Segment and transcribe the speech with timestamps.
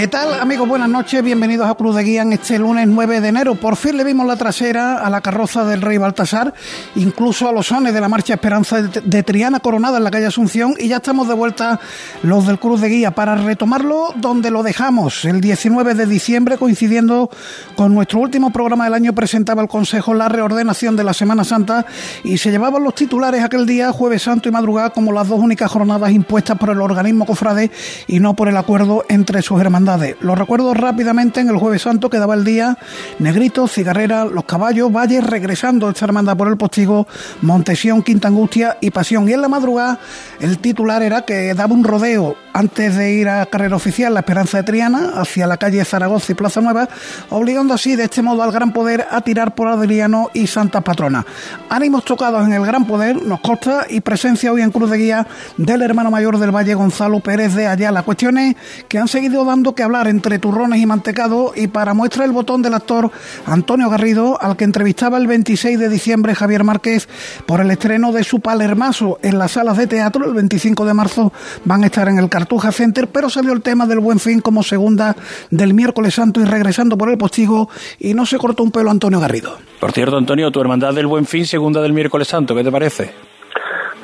[0.00, 0.66] ¿Qué tal, amigos?
[0.66, 1.22] Buenas noches.
[1.22, 3.56] Bienvenidos a Cruz de Guía en este lunes 9 de enero.
[3.56, 6.54] Por fin le vimos la trasera a la carroza del Rey Baltasar,
[6.94, 10.72] incluso a los sones de la Marcha Esperanza de Triana Coronada en la calle Asunción.
[10.78, 11.80] Y ya estamos de vuelta
[12.22, 15.26] los del Cruz de Guía para retomarlo donde lo dejamos.
[15.26, 17.28] El 19 de diciembre, coincidiendo
[17.76, 21.84] con nuestro último programa del año, presentaba el Consejo la reordenación de la Semana Santa
[22.24, 25.70] y se llevaban los titulares aquel día, Jueves Santo y Madrugada, como las dos únicas
[25.70, 27.70] jornadas impuestas por el organismo cofrade
[28.06, 29.89] y no por el acuerdo entre sus hermanos
[30.20, 32.78] lo recuerdo rápidamente en el Jueves Santo, quedaba el día
[33.18, 37.06] Negrito, Cigarrera, Los Caballos, Valles, regresando esta hermandad por el Postigo,
[37.42, 39.28] Montesión, Quinta Angustia y Pasión.
[39.28, 39.98] Y en la madrugada
[40.40, 44.58] el titular era que daba un rodeo antes de ir a carrera oficial La Esperanza
[44.58, 46.88] de Triana hacia la calle Zaragoza y Plaza Nueva,
[47.30, 51.24] obligando así de este modo al Gran Poder a tirar por Adriano y Santa Patrona.
[51.68, 55.26] Ánimos tocados en el Gran Poder, nos consta, y presencia hoy en Cruz de Guía
[55.56, 58.02] del hermano mayor del Valle Gonzalo Pérez de Ayala.
[58.02, 58.56] Cuestiones
[58.88, 62.62] que han seguido dando que hablar entre turrones y mantecado y para muestra el botón
[62.62, 63.10] del actor
[63.46, 67.08] Antonio Garrido, al que entrevistaba el 26 de diciembre Javier Márquez
[67.46, 70.24] por el estreno de su Palermaso en las salas de teatro.
[70.24, 71.32] El 25 de marzo
[71.64, 74.62] van a estar en el Cartuja Center, pero salió el tema del Buen Fin como
[74.62, 75.16] segunda
[75.50, 79.20] del miércoles santo y regresando por el postigo y no se cortó un pelo Antonio
[79.20, 79.58] Garrido.
[79.78, 83.29] Por cierto, Antonio, tu hermandad del Buen Fin, segunda del miércoles santo, ¿qué te parece?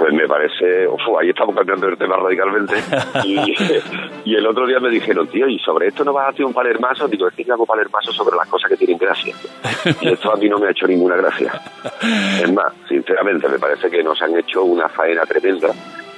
[0.06, 2.76] Pues me parece, uf, ahí estamos cambiando el tema radicalmente.
[4.24, 6.52] Y, el otro día me dijeron, tío, ¿y sobre esto no vas a hacer un
[6.52, 7.08] palermaso?
[7.08, 9.34] Digo, es que yo hago palermaso sobre las cosas que tienen gracia.
[10.00, 11.60] Y esto a mí no me ha hecho ninguna gracia.
[12.40, 15.70] Es más, sinceramente, me parece que nos han hecho una faena tremenda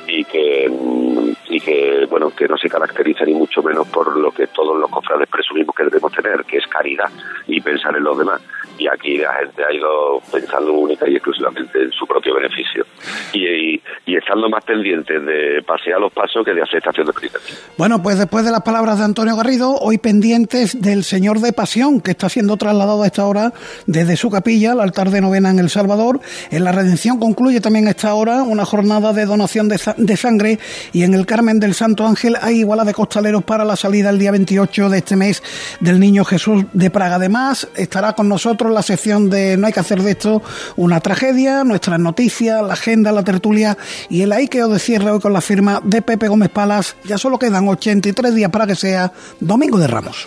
[0.06, 4.30] y que mm, y que bueno que no se caracteriza ni mucho menos por lo
[4.30, 7.10] que todos los cofrades presumimos que debemos tener que es caridad
[7.46, 8.40] y pensar en los demás
[8.78, 12.86] y aquí la gente ha ido pensando única y exclusivamente en su propio beneficio
[13.32, 13.74] y,
[14.06, 17.56] y, estando más pendientes de pasear los pasos que de hacer estación de penitencia.
[17.76, 22.00] Bueno, pues después de las palabras de Antonio Garrido, hoy pendientes del Señor de Pasión,
[22.00, 23.52] que está siendo trasladado a esta hora
[23.86, 26.20] desde su capilla al altar de novena en El Salvador.
[26.50, 30.58] En la Redención concluye también a esta hora una jornada de donación de, de sangre
[30.92, 34.18] y en el Carmen del Santo Ángel hay iguala de costaleros para la salida el
[34.18, 35.40] día 28 de este mes
[35.78, 37.14] del Niño Jesús de Praga.
[37.14, 40.42] Además, estará con nosotros la sección de No hay que hacer de esto
[40.74, 43.78] una tragedia, nuestras noticias, la agenda, la tertulia
[44.08, 46.96] y el Aikeo de cierre hoy con la firma de Pepe Gómez Palas.
[47.04, 50.26] Ya solo quedan 83 días para que sea Domingo de Ramos.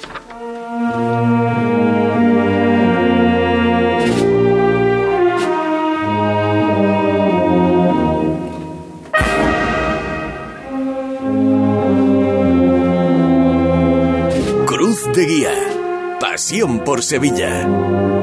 [15.26, 16.18] Guía.
[16.20, 18.21] Pasión por Sevilla.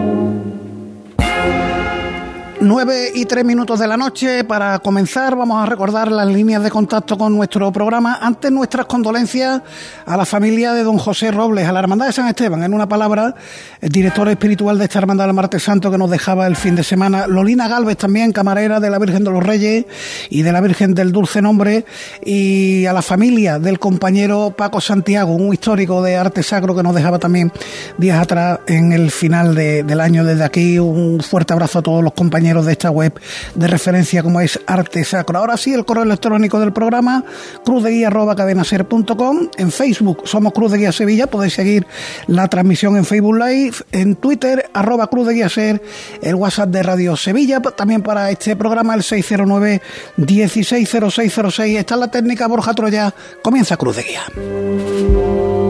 [2.61, 4.43] 9 y 3 minutos de la noche.
[4.43, 8.19] Para comenzar, vamos a recordar las líneas de contacto con nuestro programa.
[8.21, 9.63] Antes, nuestras condolencias
[10.05, 12.65] a la familia de don José Robles, a la Hermandad de San Esteban.
[12.65, 13.37] En una palabra,
[13.81, 16.83] el director espiritual de esta Hermandad del Martes Santo que nos dejaba el fin de
[16.83, 17.29] semana.
[17.29, 19.85] Lolina Galvez, también camarera de la Virgen de los Reyes
[20.29, 21.85] y de la Virgen del Dulce Nombre.
[22.25, 26.95] Y a la familia del compañero Paco Santiago, un histórico de arte sacro que nos
[26.95, 27.53] dejaba también
[27.99, 30.25] días atrás en el final del año.
[30.25, 33.13] Desde aquí, un fuerte abrazo a todos los compañeros de esta web
[33.55, 35.39] de referencia como es Arte Sacro.
[35.39, 37.25] Ahora sí, el correo electrónico del programa,
[37.65, 39.49] cruzdeguía.cadenaser.com.
[39.59, 41.87] En Facebook somos Cruz de Guía Sevilla, podéis seguir
[42.27, 43.77] la transmisión en Facebook Live.
[43.93, 45.83] En Twitter, arroba Cruz de Guía Ser,
[46.23, 47.61] el WhatsApp de Radio Sevilla.
[47.61, 49.83] También para este programa, el 609
[50.17, 51.79] 160606.
[51.79, 53.15] Está la técnica Borja Troya.
[53.43, 55.68] Comienza Cruz de Guía.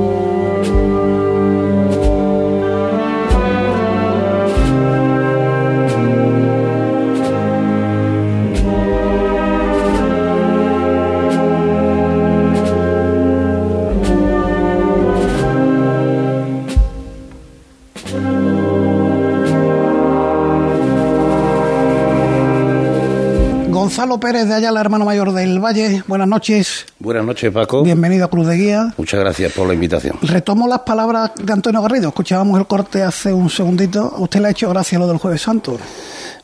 [24.08, 26.02] Gonzalo Pérez de allá, el hermano mayor del Valle.
[26.06, 26.86] Buenas noches.
[26.98, 27.82] Buenas noches, Paco.
[27.82, 28.94] Bienvenido a Cruz de Guía.
[28.96, 30.16] Muchas gracias por la invitación.
[30.22, 32.08] Retomo las palabras de Antonio Garrido.
[32.08, 34.14] Escuchábamos el corte hace un segundito.
[34.16, 35.76] usted le ha hecho gracia lo del Jueves Santo?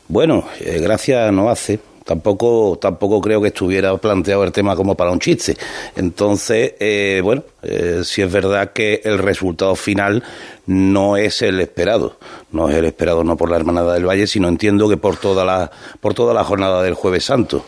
[0.07, 5.11] Bueno, eh, gracias no hace tampoco tampoco creo que estuviera planteado el tema como para
[5.11, 5.57] un chiste.
[5.95, 10.23] Entonces, eh, bueno, eh, si es verdad que el resultado final
[10.67, 12.17] no es el esperado,
[12.55, 15.45] no es el esperado no por la Hermanada del Valle, sino entiendo que por toda
[15.45, 15.69] la
[15.99, 17.65] por toda la jornada del Jueves Santo.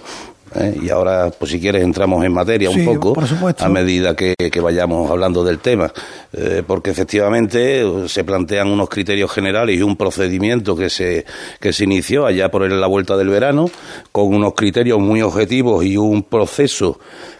[0.56, 0.78] ¿eh?
[0.82, 3.14] y ahora, pues si quieres, entramos en materia un poco
[3.60, 5.92] a medida que, vayamos hablando del tema,
[6.34, 11.26] eh, porque efectivamente uh, se plantean unos criterios generales y un procedimiento que se,
[11.60, 13.70] que se inició allá por la vuelta del verano,
[14.12, 17.00] con unos criterios muy objetivos y un proceso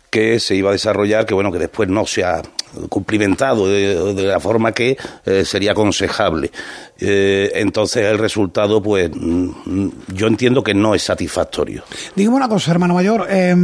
[0.10, 2.42] que se iba a desarrollar, que bueno, que después no se ha
[2.90, 6.52] cumplimentado de, la forma que eh, sería aconsejable.
[7.00, 11.84] Eh, entonces el resultado, pues mm, yo entiendo que no es satisfactorio.
[12.16, 13.56] Dígame una cosa, hermano mayor, eh,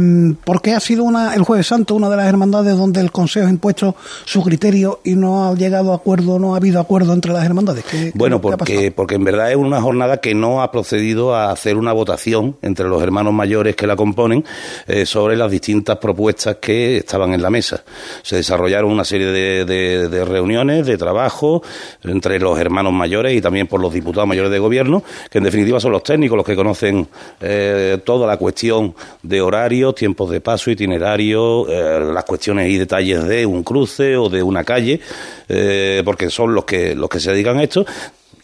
[0.44, 3.46] ¿por qué ha sido una, el Jueves Santo una de las hermandades donde el Consejo
[3.46, 7.32] ha impuesto su criterio y no ha llegado a acuerdo, no ha habido acuerdo entre
[7.32, 7.84] las hermandades?
[8.14, 11.92] bueno, porque, porque en verdad es una jornada que no ha procedido a hacer una
[11.92, 14.44] votación entre los hermanos mayores que la componen
[14.86, 17.82] eh, sobre las distintas propuestas que estaban en la mesa.
[18.22, 21.62] Se desarrollaron una serie de, de reuniones, de trabajo
[22.02, 25.80] entre los hermanos mayores y también por los diputados mayores de gobierno, que en definitiva
[25.80, 27.06] son los técnicos los que conocen
[27.40, 33.24] eh, toda la cuestión de horarios, tiempos de paso, itinerario, eh, las cuestiones y detalles
[33.24, 35.00] de un cruce o de una calle,
[35.48, 37.84] eh, porque son los que, los que se dedican a esto.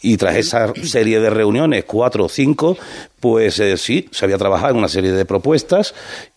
[0.03, 2.75] Y tras esa serie de reuniones, cuatro o cinco,
[3.19, 5.93] pues sí, se había trabajado en una serie de propuestas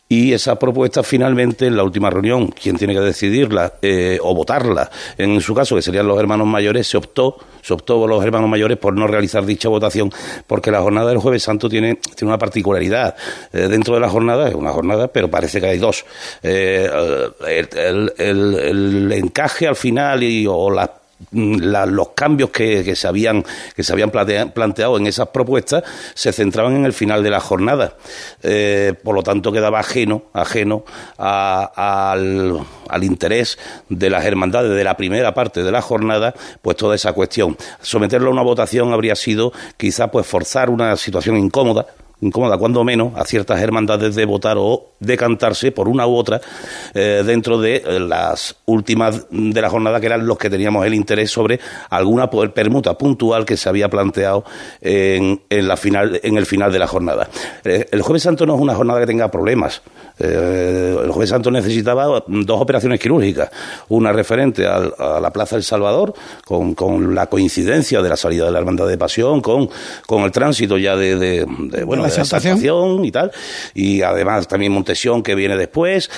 [0.08, 4.90] y esa propuesta finalmente en la última reunión, quien tiene que decidirla eh, o votarla,
[5.16, 8.48] en su caso que serían los hermanos mayores, se optó, se optó por los hermanos
[8.48, 10.12] mayores por no realizar dicha votación,
[10.46, 13.16] porque la jornada del jueves santo tiene, tiene una particularidad.
[13.52, 16.04] Eh, dentro de la jornada, es una jornada, pero parece que hay dos.
[16.42, 16.88] Eh,
[17.48, 20.90] el, el, encaje al final y, o las
[21.32, 23.44] los cambios que, se habían,
[23.74, 25.84] que se habían planteado en esas propuestas
[26.14, 27.94] se centraban en el final de la jornada.
[28.42, 30.84] Eh, por lo tanto, quedaba ajeno, ajeno
[31.18, 33.58] al, al, interés
[33.88, 37.56] de las hermandades de la primera parte de la jornada, pues toda esa cuestión.
[37.80, 41.86] Someterlo a una votación habría sido quizá pues forzar una situación incómoda
[42.24, 46.40] incómoda, cuando menos, a ciertas hermandades de votar o decantarse por una u otra
[46.94, 50.94] eh, dentro de eh, las últimas de la jornada, que eran los que teníamos el
[50.94, 51.60] interés sobre
[51.90, 54.44] alguna permuta puntual que se había planteado
[54.80, 57.28] en, en, la final, en el final de la jornada.
[57.64, 59.82] Eh, el Jueves Santo no es una jornada que tenga problemas.
[60.18, 63.50] El Jueves Santo necesitaba dos operaciones quirúrgicas,
[63.88, 66.14] una referente a la Plaza del Salvador,
[66.44, 69.68] con, con, la coincidencia de la salida de la Hermandad de Pasión, con,
[70.06, 73.32] con el tránsito ya de, de, de bueno, la y tal,
[73.74, 76.10] y además también Montesión que viene después,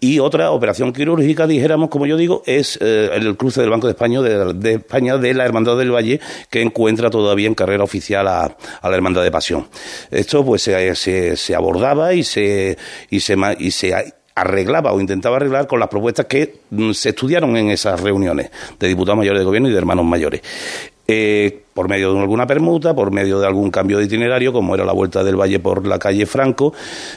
[0.00, 3.92] y otra operación quirúrgica, dijéramos, como yo digo, es eh, el cruce del Banco de
[3.92, 6.20] España de, España de la Hermandad del Valle,
[6.50, 9.68] que encuentra todavía en carrera oficial a, la Hermandad de Pasión.
[10.10, 12.76] Esto pues se, se, abordaba y se,
[13.10, 13.94] y se, y se
[14.34, 18.86] arreglaba o intentaba arreglar con las propuestas que mm, se estudiaron en esas reuniones de
[18.86, 20.42] diputados mayores de gobierno y de hermanos mayores.
[21.08, 24.84] Eh, por medio de alguna permuta, por medio de algún cambio de itinerario, como era
[24.84, 26.72] la vuelta del Valle por la calle Franco.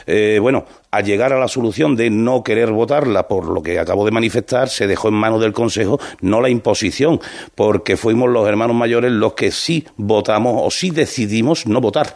[0.06, 4.04] Eh, bueno, al llegar a la solución de no querer votarla por lo que acabo
[4.04, 7.20] de manifestar, se dejó en manos del Consejo no la imposición,
[7.54, 12.14] porque fuimos los hermanos mayores los que sí votamos o sí decidimos no votar.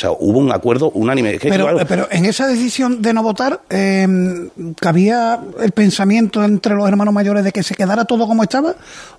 [0.00, 1.38] O sea, hubo un acuerdo unánime.
[1.42, 4.08] pero, pero, en esa decisión de no votar, eh,
[4.80, 8.76] ¿cabía el pensamiento entre los hermanos mayores de que se quedara todo como estaba?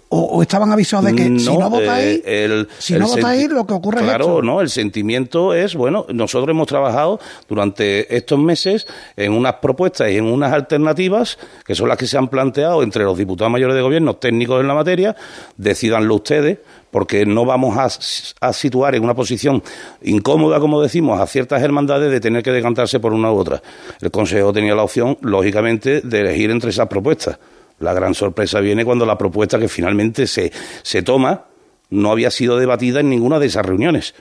[0.10, 4.02] ¿O, estaban avisados de que si no votáis, eh, si no votáis lo que ocurre
[4.02, 9.32] claro, es Claro, no, el sentimiento es, bueno, nosotros hemos trabajado durante estos meses en
[9.32, 13.18] unas propuestas y en unas alternativas que son las que se han planteado entre los
[13.18, 15.16] diputados mayores de gobierno técnicos en la materia,
[15.56, 16.58] decidanlo ustedes,
[16.92, 19.64] porque no vamos a, situar en una posición
[20.04, 23.62] incómoda, como decimos, a ciertas hermandades de tener que decantarse por una u otra.
[24.02, 27.40] El Consejo tenía la opción, lógicamente, de elegir entre esas propuestas.
[27.80, 30.52] La gran sorpresa viene cuando la propuesta que finalmente se,
[30.84, 31.46] se toma
[31.90, 34.14] no había sido debatida en ninguna de esas reuniones.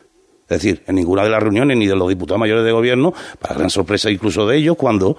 [0.43, 3.55] Es decir, en ninguna de las reuniones ni de los diputados mayores de gobierno, para
[3.55, 5.17] gran sorpresa incluso de ellos, cuando...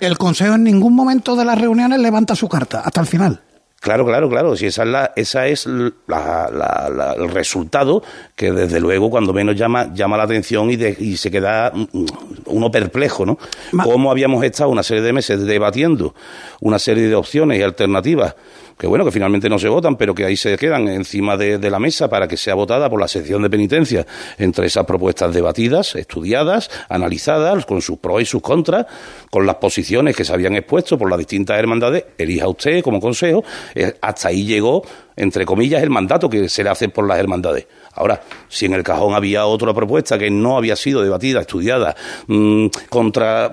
[0.00, 3.40] el Consejo en ningún momento de las reuniones levanta su carta, hasta el final.
[3.80, 4.56] Claro, claro, claro.
[4.56, 8.02] Si esa es la, esa es la, el resultado
[8.34, 12.06] que desde luego cuando menos llama llama la atención y, y se queda mm, mm,
[12.46, 13.38] uno perplejo, ¿no?
[13.84, 16.14] Cómo habíamos estado una serie de meses debatiendo
[16.60, 18.34] una serie de opciones y alternativas
[18.78, 21.78] que bueno, que finalmente no se votan, pero que ahí se quedan encima de, la
[21.78, 24.06] mesa para que sea votada por la sección de penitencia
[24.38, 28.86] entre esas propuestas debatidas, estudiadas, analizadas, con sus pros y sus contras,
[29.30, 33.44] con las posiciones que se habían expuesto por las distintas hermandades, elija usted como consejo,
[33.74, 34.82] eh, hasta ahí llegó,
[35.16, 37.66] entre comillas, el mandato que se le hace por las hermandades.
[37.98, 41.96] Ahora, si en el cajón había otra propuesta que no había sido debatida, estudiada,
[42.28, 43.52] mm, contra,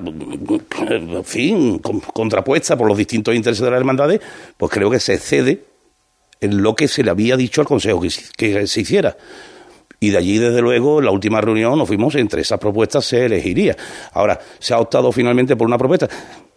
[0.87, 4.21] en fin, contrapuesta por los distintos intereses de las hermandades,
[4.55, 5.63] pues creo que se cede
[6.41, 8.01] en lo que se le había dicho al Consejo
[8.37, 9.17] que, se hiciera.
[9.99, 13.25] Y de allí, desde luego, en la última reunión nos fuimos, entre esas propuestas se
[13.25, 13.75] elegiría.
[14.13, 16.07] Ahora, se ha optado finalmente por una propuesta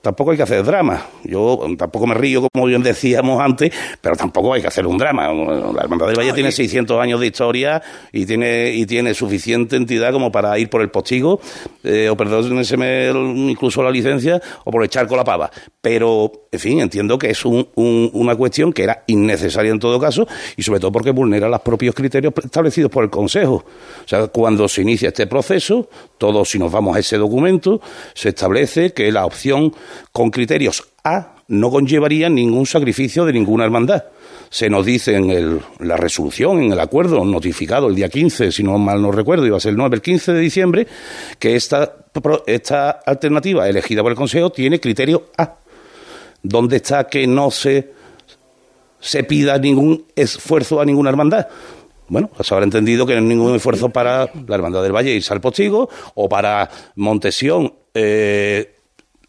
[0.02, 1.06] tampoco hay que hacer drama.
[1.24, 5.32] Yo tampoco me río, como bien decíamos antes, pero tampoco hay que hacer un drama.
[5.32, 10.12] La Hermandad del Valle tiene 600 años de historia y tiene, y tiene suficiente entidad
[10.12, 11.40] como para ir por el postigo,
[11.82, 15.50] eh, o perdónenseme incluso la licencia, o por echar con la pava.
[15.80, 20.26] Pero, en fin, entiendo que es una cuestión que era innecesaria en todo caso,
[20.56, 23.64] y sobre todo porque vulnera los propios criterios establecidos por el Consejo.
[24.04, 25.88] O sea, cuando se inicia este proceso,
[26.18, 27.80] todos, si nos vamos a ese documento,
[28.14, 29.72] se establece que la opción
[30.12, 34.04] con criterios A no conllevaría ningún sacrificio de ninguna hermandad.
[34.50, 38.78] Se nos dice en la resolución, en el acuerdo notificado el día 15, si no
[38.78, 40.86] mal no recuerdo, iba a ser el 9, el 15 de diciembre,
[41.38, 41.96] que esta,
[42.46, 45.54] esta alternativa elegida por el Consejo tiene criterio A.
[46.42, 47.92] ¿Dónde está que no se,
[49.00, 51.46] se pida ningún esfuerzo a ninguna hermandad?
[52.08, 55.32] bueno, se habrá entendido que no hay ningún esfuerzo para la Hermandad del Valle irse
[55.32, 58.77] al postigo o para Montesión eh,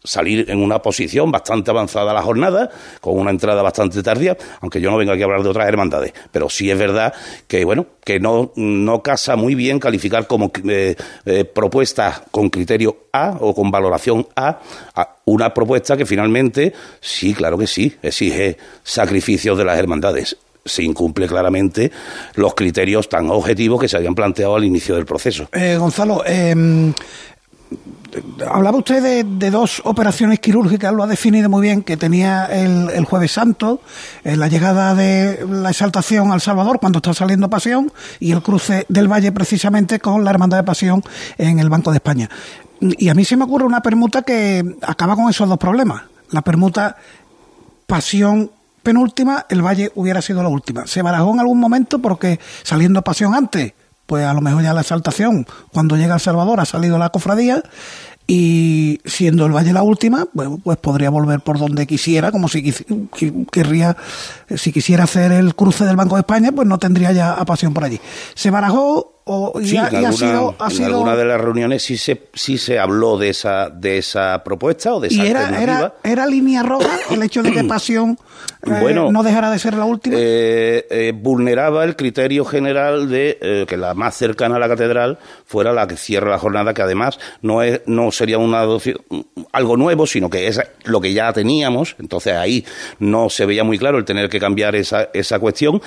[0.02, 4.80] salir en una posición bastante avanzada a la jornada, con una entrada bastante tardía, aunque
[4.80, 7.12] yo no vengo aquí a hablar de otras hermandades, pero sí es verdad
[7.46, 12.96] que, bueno, que no, no casa muy bien calificar como eh, eh, propuesta con criterio
[13.12, 14.60] A o con valoración A,
[15.26, 21.26] una propuesta que finalmente, sí, claro que sí, exige sacrificios de las hermandades se incumple
[21.26, 21.90] claramente
[22.34, 25.48] los criterios tan objetivos que se habían planteado al inicio del proceso.
[25.52, 26.54] Eh, Gonzalo, eh,
[28.50, 33.32] hablaba usted de, dos operaciones quirúrgicas, lo ha definido muy bien, que tenía el, Jueves
[33.32, 33.80] Santo,
[34.24, 38.86] eh, la llegada de la exaltación al Salvador cuando está saliendo Pasión y el cruce
[38.88, 41.02] del Valle precisamente con la Hermandad de Pasión
[41.38, 42.30] en el Banco de España.
[42.80, 46.02] Y a mí se me ocurre una permuta que acaba con esos dos problemas.
[46.30, 46.96] La permuta
[47.86, 48.50] Pasión
[48.82, 50.86] penúltima, el Valle hubiera sido la última.
[50.86, 53.74] Se barajó en algún momento porque saliendo Pasión antes
[54.10, 57.62] pues a lo mejor ya la exaltación, cuando llega El Salvador, ha salido la cofradía
[58.26, 62.74] y siendo el Valle la última, bueno, pues podría volver por donde quisiera, como si
[64.56, 67.72] si quisiera hacer el cruce del Banco de España, pues no tendría ya a pasión
[67.72, 68.00] por allí.
[68.34, 69.84] Se barajó o sí, en,
[70.84, 75.00] alguna, de las reuniones sí se sí se habló de esa de esa propuesta o
[75.00, 78.18] de esa ¿Y era, era, era línea roja el hecho de que Pasión
[78.66, 80.16] eh, no dejara de ser la última?
[80.18, 85.72] Eh, eh, vulneraba el criterio general de que la más cercana a la catedral fuera
[85.72, 88.66] la que cierra la jornada, que además no, es, no sería una
[89.52, 92.64] algo nuevo, sino que es lo que ya teníamos, entonces ahí
[92.98, 95.80] no se veía muy claro el tener que cambiar esa, esa cuestión,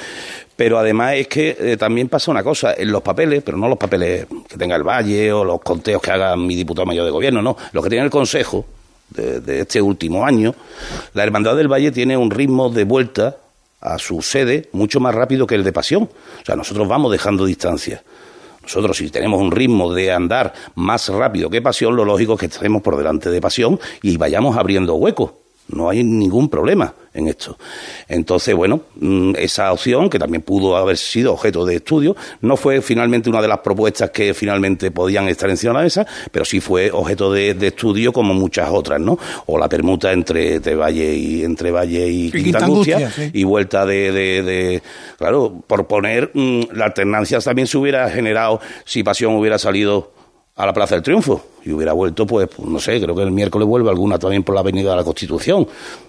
[0.56, 4.28] pero además es que también pasa una cosa, en los papeles, pero no los papeles
[4.48, 7.58] que tenga el Valle o los conteos que haga mi diputado mayor de gobierno, no,
[7.72, 8.66] lo que tiene el Consejo,
[9.14, 10.56] de, este último año,
[11.14, 13.38] la Hermandad del Valle tiene un ritmo de vuelta
[13.82, 16.04] a su sede mucho más rápido que el de Pasión.
[16.04, 18.04] O sea, nosotros vamos dejando distancia.
[18.62, 22.46] Nosotros, si tenemos un ritmo de andar más rápido que Pasión, lo lógico es que
[22.46, 25.32] estemos por delante de Pasión y vayamos abriendo huecos.
[25.70, 27.58] No hay ningún problema en esto.
[28.08, 32.82] Entonces, bueno, mm, esa opción, que también pudo haber sido objeto de estudio, no fue
[32.82, 36.60] finalmente una de las propuestas que finalmente podían estar encima de la mesa, pero sí
[36.60, 39.18] fue objeto de, estudio como muchas otras, ¿no?
[39.46, 42.68] O la permuta entre, Valle y entre Valle y, Quinta
[43.32, 44.84] y vuelta de, de,
[45.18, 50.13] claro, por poner mm, la alternancia también se hubiera generado si Pasión hubiera salido
[50.56, 53.68] a la Plaza del Triunfo y hubiera vuelto, pues, no sé, creo que el miércoles
[53.68, 55.68] vuelve alguna también por la Avenida de la Constitución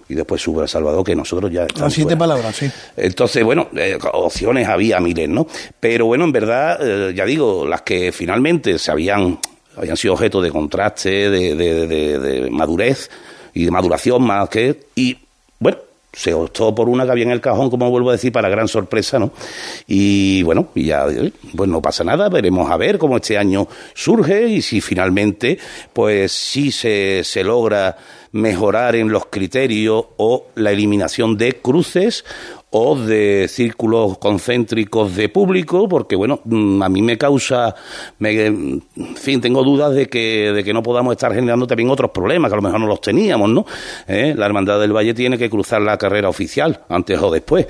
[0.08, 1.82] y después sube a Salvador, que nosotros ya estamos.
[1.82, 2.70] Las siete palabras, sí.
[2.96, 5.46] Entonces, bueno, eh, opciones había miles, ¿no?
[5.80, 9.38] Pero bueno, en verdad, eh, ya digo, las que finalmente se habían,
[9.76, 12.96] habían sido objeto de contraste, de, de, de de
[13.54, 14.88] y de maduración más que.
[14.96, 15.16] Y
[15.58, 15.78] bueno,
[16.14, 18.68] se optó por una que había en el cajón, como vuelvo a decir, para gran
[18.68, 19.32] sorpresa, ¿no?
[19.86, 21.06] Y bueno, y ya,
[21.54, 25.58] pues no pasa nada, veremos a ver cómo este año surge y si finalmente,
[25.92, 27.96] pues sí se, se logra
[28.32, 32.24] mejorar en los criterios o la eliminación de cruces
[32.76, 37.72] o de círculos concéntricos de público, porque bueno, mm, a mí me causa,
[38.18, 38.82] me, en
[39.14, 42.54] fin, tengo dudas de que, de que no podamos estar generando también otros problemas, que
[42.54, 43.64] a lo mejor no los teníamos, ¿no?
[44.08, 44.34] ¿Eh?
[44.36, 47.64] La Hermandad del Valle tiene que cruzar la carrera oficial, antes o después.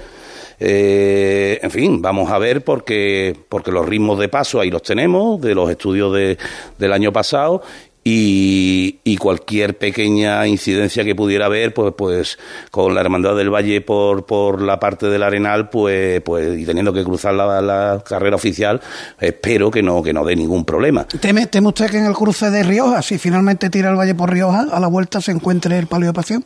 [0.58, 5.38] Eh, en fin, vamos a ver porque, porque los ritmos de paso ahí los tenemos,
[5.38, 6.38] de los estudios de,
[6.78, 7.60] del año pasado,
[8.04, 12.38] y, cualquier pequeña incidencia que pudiera haber, pues, pues
[12.70, 16.92] con la Hermandad del Valle por, por la parte del Arenal, pues, pues y teniendo
[16.92, 18.80] que cruzar la, carrera oficial,
[19.18, 21.06] espero que no, que no dé ningún problema.
[21.06, 24.30] ¿Teme, ¿Teme usted que en el cruce de Rioja, si finalmente tira el Valle por
[24.30, 26.44] Rioja, a la vuelta se encuentre el palio de pasión?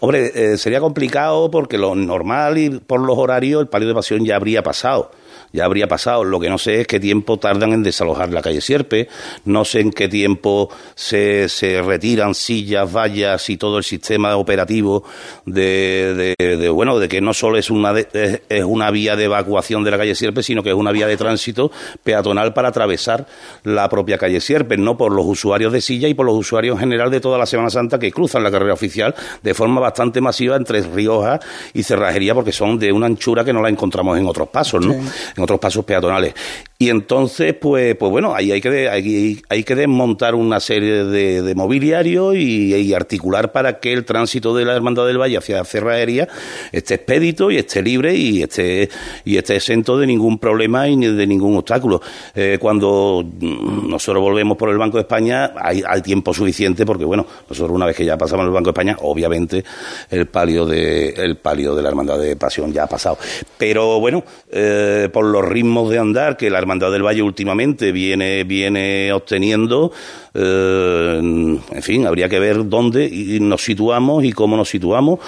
[0.00, 4.26] Hombre, eh, sería complicado porque lo normal y por los horarios el palio de pasión
[4.26, 5.10] ya habría pasado
[5.52, 6.24] ya habría pasado.
[6.24, 9.08] Lo que no sé es qué tiempo tardan en desalojar la calle Sierpe,
[9.44, 15.04] no sé en qué tiempo se, se retiran sillas, vallas y todo el sistema operativo
[15.44, 19.90] de, de, bueno, de que no solo es una, es, una vía de evacuación de
[19.90, 21.70] la calle Sierpe, sino que es una vía de tránsito
[22.02, 23.26] peatonal para atravesar
[23.64, 26.80] la propia calle Sierpe, no por los usuarios de silla y por los usuarios en
[26.80, 30.56] general de toda la Semana Santa que cruzan la carrera oficial de forma bastante masiva
[30.56, 31.40] entre Rioja
[31.72, 34.94] y Cerrajería, porque son de una anchura que no la encontramos en otros pasos, ¿no?
[35.38, 36.34] Otros pasos peatonales.
[36.78, 41.54] Y entonces, pues, pues bueno, ahí hay que, hay, hay que desmontar una serie de,
[41.54, 46.28] mobiliario y, articular para que el tránsito de la Hermandad del Valle hacia Cerraería
[46.72, 48.88] esté expedito y esté libre y esté,
[49.24, 52.00] y esté exento de ningún problema y de ningún obstáculo.
[52.34, 57.26] Eh, cuando nosotros volvemos por el Banco de España, hay, hay, tiempo suficiente porque, bueno,
[57.48, 59.64] nosotros una vez que ya pasamos el Banco de España, obviamente
[60.10, 63.18] el palio de, el palio de la Hermandad de Pasión ya ha pasado.
[63.58, 68.44] Pero bueno, eh, por los ritmos de andar que la Hermandad del Valle últimamente viene,
[68.44, 69.92] viene obteniendo.
[70.34, 75.20] Eh, en fin, habría que ver dónde nos situamos y cómo nos situamos.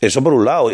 [0.00, 0.70] Eso por un lado.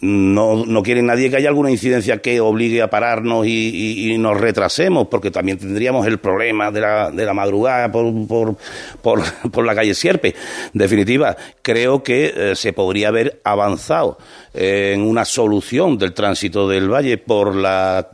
[0.00, 5.08] No, no quiere nadie que haya alguna incidencia que obligue a pararnos y, nos retrasemos,
[5.08, 8.56] porque también tendríamos el problema de la, de la madrugada por, por,
[9.50, 10.34] por, la calle Sierpe.
[10.74, 14.18] En definitiva, creo que eh, se podría haber avanzado
[14.52, 18.10] en una solución del tránsito del valle por la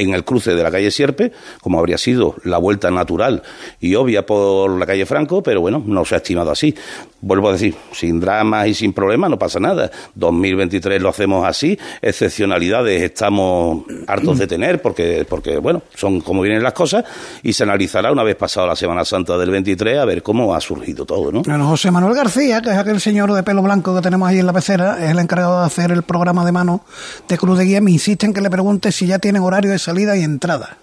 [0.00, 3.42] en el cruce de la calle Sierpe, como habría sido la vuelta natural
[3.80, 6.74] y obvia por la calle Franco, pero bueno, no se ha estimado así.
[7.20, 9.90] Vuelvo a decir, sin dramas y sin problemas, no pasa nada.
[10.14, 16.62] 2023 lo hacemos así, excepcionalidades estamos hartos de tener porque, porque bueno, son como vienen
[16.62, 17.04] las cosas
[17.42, 20.60] y se analizará una vez pasada la Semana Santa del 23 a ver cómo ha
[20.60, 21.42] surgido todo, ¿no?
[21.42, 24.46] Bueno, José Manuel García, que es aquel señor de pelo blanco que tenemos ahí en
[24.46, 26.84] la pecera, es el encargado de hacer el programa de mano
[27.28, 29.78] de Cruz de Guía, me insiste en que le pregunte si ya tienen horario de
[29.86, 30.78] salida y entrada.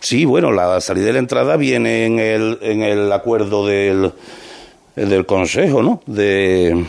[0.00, 4.12] Sí, bueno, la salida y la entrada viene en el, en el acuerdo del,
[4.94, 6.00] del Consejo, ¿no?
[6.06, 6.86] De,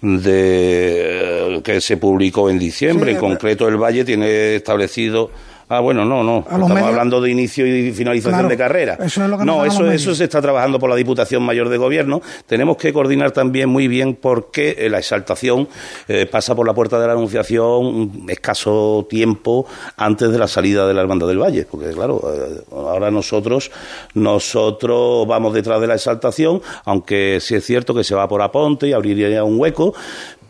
[0.00, 3.12] de que se publicó en diciembre.
[3.12, 5.32] en concreto, el Valle tiene establecido
[5.72, 6.40] Ah, bueno, no, no.
[6.40, 8.98] Estamos hablando de inicio y finalización de carrera.
[9.02, 11.78] Eso es lo que no, eso, eso se está trabajando por la Diputación Mayor de
[11.78, 12.20] Gobierno.
[12.44, 15.66] Tenemos que coordinar también muy bien porque eh, la exaltación
[16.08, 19.64] eh, pasa por la puerta de la Anunciación un escaso tiempo
[19.96, 21.66] antes de la salida de la Hermandad del Valle.
[21.70, 23.70] Porque, claro, eh, ahora nosotros,
[24.12, 28.88] nosotros vamos detrás de la exaltación, aunque sí es cierto que se va por Aponte
[28.88, 29.94] y abriría un hueco,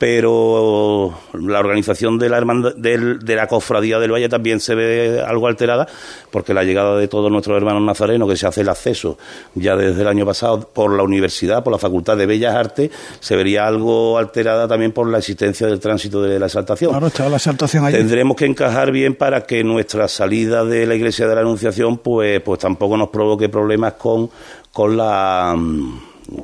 [0.02, 2.40] pero la organización de la,
[2.74, 5.86] de, la cofradía del Valle también se ve algo alterada,
[6.32, 9.16] porque la llegada de todos nuestros hermanos nazarenos, que se hace el acceso
[9.54, 13.36] ya desde el año pasado por la universidad, por la Facultad de Bellas Artes, se
[13.36, 16.90] vería algo alterada también por la existencia del tránsito de la exaltación.
[16.90, 17.98] Claro, estaba la exaltación allí.
[17.98, 22.40] Tendremos que encajar bien para que nuestra salida de la iglesia de la Anunciación, pues,
[22.40, 24.28] pues tampoco nos provoque problemas con,
[24.72, 25.56] con la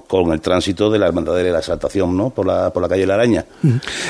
[0.07, 2.31] con el tránsito de la Hermandad de la Exaltación, ¿no?
[2.31, 3.45] Por la, por la calle La Araña.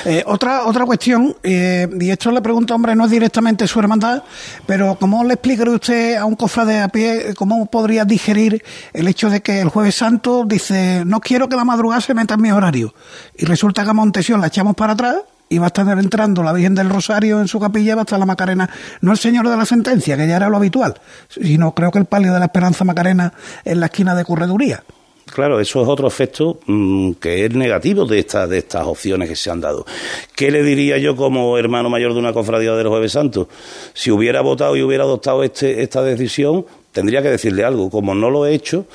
[0.05, 4.23] Eh, otra, otra cuestión, eh, y esto le pregunto, hombre, no es directamente su hermandad,
[4.67, 9.31] pero ¿cómo le explicaría usted a un cofrade a pie, cómo podría digerir el hecho
[9.31, 12.51] de que el Jueves Santo dice, no quiero que la madrugada se meta en mi
[12.51, 12.95] horario,
[13.37, 15.17] y resulta que a Montesión la echamos para atrás,
[15.51, 18.19] y va a estar entrando la Virgen del Rosario en su capilla, va a estar
[18.19, 18.69] la Macarena,
[19.01, 22.05] no el Señor de la Sentencia, que ya era lo habitual, sino creo que el
[22.05, 23.33] palio de la Esperanza Macarena
[23.65, 24.83] en la esquina de Correduría.
[25.33, 29.37] Claro, eso es otro efecto mm, que es negativo de, estas de estas opciones que
[29.37, 29.85] se han dado.
[30.35, 33.47] ¿Qué le diría yo como hermano mayor de una cofradía de los Jueves Santos?
[33.95, 37.91] Si hubiera votado y hubiera adoptado este, esta decisión, tendría que decirle algo.
[37.91, 38.87] Como no lo he hecho,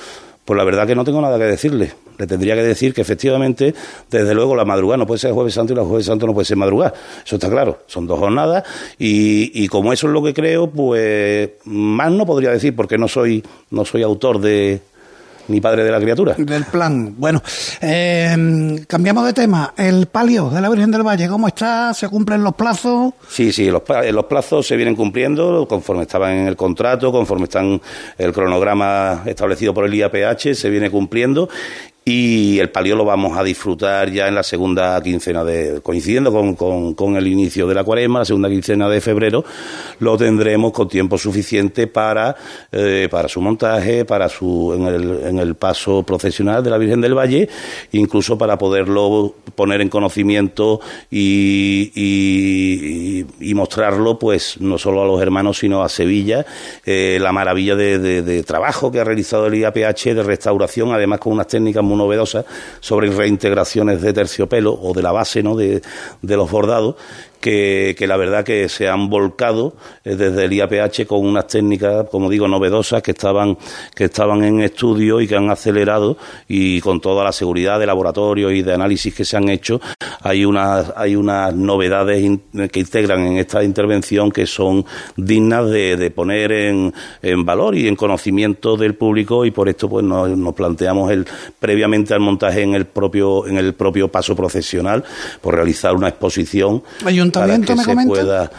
[0.46, 1.94] pues la verdad que no tengo nada que decirle.
[2.18, 3.74] Le tendría que decir que efectivamente,
[4.10, 6.46] desde luego, la madrugada no puede ser Jueves Santo y la Jueves Santo no puede
[6.46, 6.94] ser madrugada.
[7.26, 7.80] Eso está claro.
[7.88, 8.64] Son dos jornadas
[9.00, 13.08] y, y como eso es lo que creo, pues más no podría decir porque no
[13.08, 14.82] soy, no soy autor de,
[15.48, 16.36] ni padre de la criatura.
[16.38, 17.16] Del plan.
[17.18, 17.42] Bueno,
[17.82, 19.74] eh, cambiamos de tema.
[19.78, 21.94] El palio de la Virgen del Valle, ¿cómo está?
[21.94, 23.14] ¿Se cumplen los plazos?
[23.28, 27.82] Sí, sí, los, los plazos se vienen cumpliendo conforme estaban en el contrato, conforme están
[28.18, 31.50] el cronograma establecido por el IAPH, se viene cumpliendo
[32.06, 36.94] y el palio lo vamos a disfrutar ya en la segunda quincena de coincidiendo con,
[36.96, 39.46] con, el inicio de la cuaresma la segunda quincena de febrero
[40.00, 42.36] lo tendremos con tiempo suficiente para
[42.72, 47.00] eh, para su montaje para su en el, en el paso procesional de la Virgen
[47.00, 47.48] del Valle
[47.94, 55.60] incluso para poderlo poner en conocimiento y, y, mostrarlo pues no solo a los hermanos
[55.60, 56.44] sino a Sevilla
[56.86, 61.34] eh, la maravilla de, de, trabajo que ha realizado el IAPH de restauración además con
[61.34, 62.46] unas técnicas muy muy novedosa
[62.80, 65.56] sobre reintegraciones de terciopelo o de la base ¿no?
[65.56, 65.82] de,
[66.22, 66.96] de los bordados
[67.44, 69.76] que, la verdad que se han volcado
[70.06, 73.58] eh, desde el IAPH con unas técnicas, como digo, novedosas que estaban,
[73.94, 78.50] que estaban en estudio y que han acelerado y con toda la seguridad de laboratorio
[78.50, 79.82] y de análisis que se han hecho,
[80.22, 82.40] hay unas, hay unas novedades
[82.72, 84.86] que integran en esta intervención que son
[85.18, 90.06] dignas de, poner en, en, valor y en conocimiento del público y por esto pues
[90.06, 91.26] nos, nos, planteamos el
[91.60, 95.04] previamente al montaje en el propio en el propio paso procesional
[95.42, 96.84] por realizar una exposición
[97.34, 98.50] para que se pueda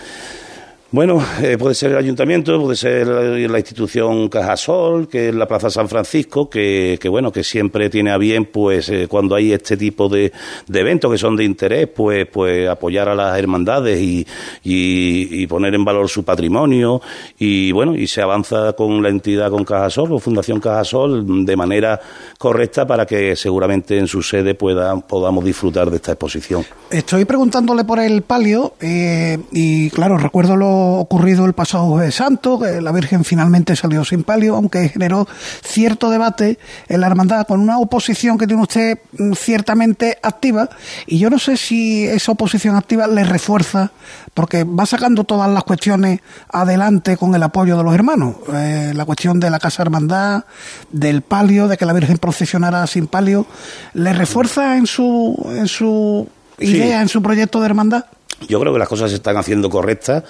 [0.94, 5.68] bueno, eh, puede ser el ayuntamiento, puede ser la, institución Cajasol, que es la Plaza
[5.68, 10.08] San Francisco, que, bueno, que siempre tiene a bien, pues, eh, cuando hay este tipo
[10.08, 10.32] de,
[10.72, 14.24] eventos que son de interés, pues, pues apoyar a las hermandades y,
[14.62, 17.02] y, poner en valor su patrimonio
[17.40, 22.00] y bueno, y se avanza con la entidad con Cajasol o Fundación Cajasol de manera
[22.38, 26.64] correcta para que seguramente en su sede pueda, podamos disfrutar de esta exposición.
[26.88, 32.58] Estoy preguntándole por el palio eh, y claro, recuerdo lo ocurrido el pasado jueves santo,
[32.58, 35.26] que la Virgen finalmente salió sin palio, aunque generó
[35.62, 40.68] cierto debate en la hermandad con una oposición que tiene usted mm, ciertamente activa,
[41.06, 43.92] y yo no sé si esa oposición activa le refuerza,
[44.34, 46.20] porque va sacando todas las cuestiones
[46.50, 50.44] adelante con el apoyo de los hermanos, eh, la cuestión de la casa hermandad,
[50.90, 53.46] del palio, de que la Virgen procesionara sin palio,
[53.94, 58.04] ¿le refuerza en su, en su idea, en su proyecto de hermandad?
[58.48, 60.24] Yo creo que las cosas se están haciendo correctas.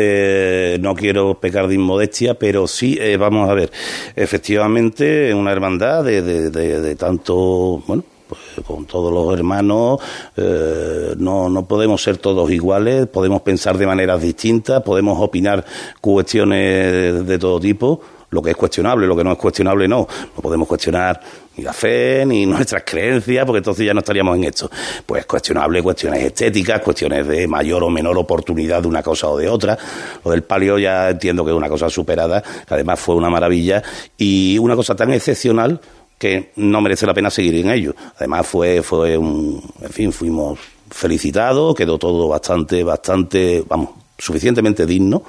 [0.00, 3.72] Eh, no quiero pecar de inmodestia, pero sí, eh, vamos a ver,
[4.14, 10.00] efectivamente, una hermandad de, de, tanto, bueno, pues, con todos los hermanos,
[10.36, 15.64] eh, no, no podemos ser todos iguales, podemos pensar de maneras distintas, podemos opinar
[16.00, 20.06] cuestiones de todo tipo lo que es cuestionable, lo que no es cuestionable no.
[20.36, 21.20] No podemos cuestionar
[21.58, 24.70] ni la fe, ni nuestras creencias, porque entonces ya no estaríamos en esto.
[25.04, 29.48] Pues cuestionable cuestiones estéticas, cuestiones de mayor o menor oportunidad de una cosa o de
[29.48, 29.76] otra.
[30.24, 33.82] Lo del palio ya entiendo que es una cosa superada, que además fue una maravilla,
[34.16, 35.80] y una cosa tan excepcional
[36.16, 37.94] que no merece la pena seguir en ello.
[38.16, 40.58] Además fue, fue un, en fin, fuimos
[40.90, 45.22] felicitados, quedó todo bastante, bastante, vamos, suficientemente digno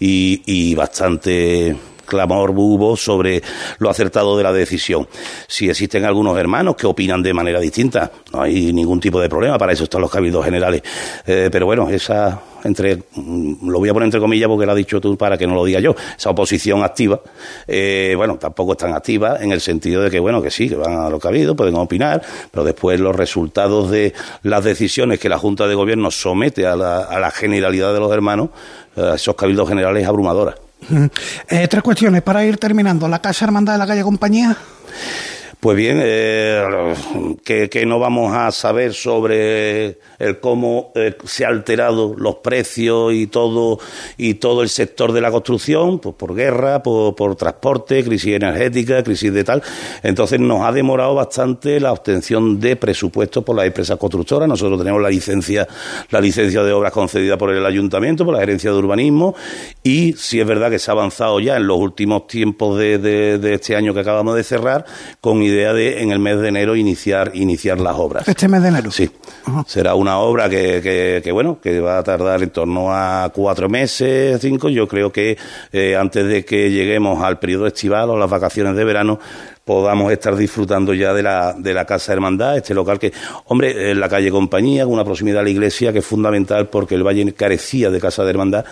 [0.00, 3.42] y, y bastante clamor hubo sobre
[3.78, 5.08] lo acertado de la decisión.
[5.46, 9.58] Si existen algunos hermanos que opinan de manera distinta, no hay ningún tipo de problema,
[9.58, 10.82] para eso están los cabildos generales.
[11.26, 14.76] Eh, pero bueno, esa entre mm, lo voy a poner entre comillas porque lo has
[14.76, 17.20] dicho tú para que no lo diga yo, esa oposición activa,
[17.66, 20.76] eh, bueno, tampoco es tan activa en el sentido de que, bueno, que sí, que
[20.76, 24.12] van a los cabildos, pueden opinar, pero después los resultados de
[24.42, 28.12] las decisiones que la Junta de Gobierno somete a la, a la generalidad de los
[28.12, 28.50] hermanos,
[28.96, 30.61] eh, esos cabildos generales abrumadoras.
[31.48, 33.08] Eh, tres cuestiones para ir terminando.
[33.08, 34.56] La Casa Hermandad de la Calle Compañía.
[35.62, 36.92] Pues bien, eh,
[37.44, 43.28] que, no vamos a saber sobre el cómo eh, se han alterado los precios y
[43.28, 43.78] todo
[44.16, 49.04] y todo el sector de la construcción, pues por guerra, por, por transporte, crisis energética,
[49.04, 49.62] crisis de tal.
[50.02, 54.48] Entonces nos ha demorado bastante la obtención de presupuestos por las empresas constructoras.
[54.48, 55.68] Nosotros tenemos la licencia,
[56.10, 59.36] la licencia de obras concedida por el ayuntamiento, por la gerencia de urbanismo,
[59.84, 63.54] y si es verdad que se ha avanzado ya en los últimos tiempos de, de
[63.54, 64.84] este año que acabamos de cerrar
[65.20, 68.26] con idea de en el mes de enero iniciar iniciar las obras.
[68.28, 68.90] Este mes de enero.
[68.90, 69.10] Sí.
[69.66, 74.40] Será una obra que, que, bueno que va a tardar en torno a cuatro meses,
[74.40, 74.68] cinco.
[74.68, 75.36] Yo creo que
[75.72, 79.18] eh, antes de que lleguemos al periodo estival o las vacaciones de verano
[79.64, 83.12] podamos estar disfrutando ya de la, de la Casa Hermandad, este local que,
[83.46, 86.94] hombre, en la calle Compañía, con una proximidad a la iglesia que es fundamental porque
[86.94, 88.64] el Valle carecía de Casa de Hermandad,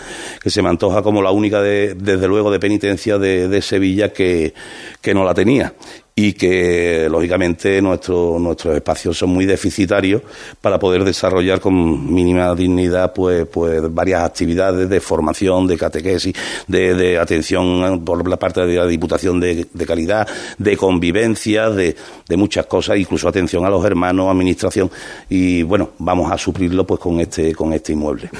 [0.42, 4.12] que se me antoja como la única, de, desde luego, de penitencia de, de Sevilla
[4.12, 4.52] que,
[5.00, 5.74] que no la tenía
[6.14, 10.22] y que lógicamente nuestro, nuestros espacios son muy deficitarios
[10.60, 16.34] para poder desarrollar con mínima dignidad pues, pues varias actividades de formación, de catequesis,
[16.66, 20.26] de, de atención por la parte de la Diputación de, de calidad,
[20.58, 21.96] de convivencia, de,
[22.28, 24.90] de, muchas cosas, incluso atención a los hermanos, administración.
[25.28, 28.30] Y bueno, vamos a suplirlo pues con este, con este inmueble.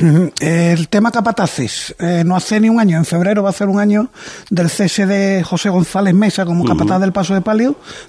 [0.40, 3.78] El tema capataces, eh, no hace ni un año, en febrero va a ser un
[3.78, 4.08] año
[4.50, 7.40] del cese de José González Mesa como capataz del Paso de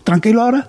[0.03, 0.67] ¿Tranquilo ahora?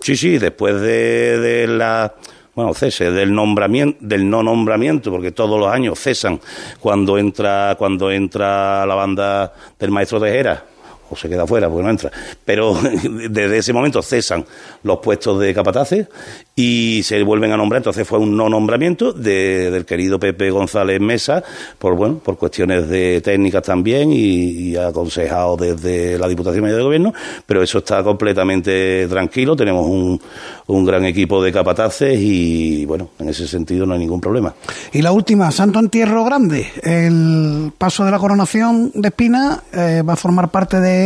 [0.00, 2.14] Sí, sí, después de, la
[2.54, 6.40] bueno, cese del nombramiento, del no nombramiento, porque todos los años cesan
[6.80, 10.71] cuando entra, cuando entra la banda del maestro Tejera
[11.12, 12.10] o se queda fuera porque no entra.
[12.44, 12.76] Pero
[13.30, 14.44] desde ese momento cesan
[14.82, 16.08] los puestos de capataces
[16.56, 17.78] y se vuelven a nombrar.
[17.78, 21.42] Entonces fue un no nombramiento del querido Pepe González Mesa,
[21.78, 27.12] por bueno, por cuestiones de técnicas también y, aconsejado desde la Diputación Media de Gobierno,
[27.46, 29.54] pero eso está completamente tranquilo.
[29.54, 30.20] Tenemos un,
[30.66, 34.54] un gran equipo de capataces y bueno, en ese sentido no hay ningún problema.
[34.92, 40.14] Y la última, Santo Entierro Grande, el paso de la coronación de Espina eh, va
[40.14, 41.01] a formar parte de,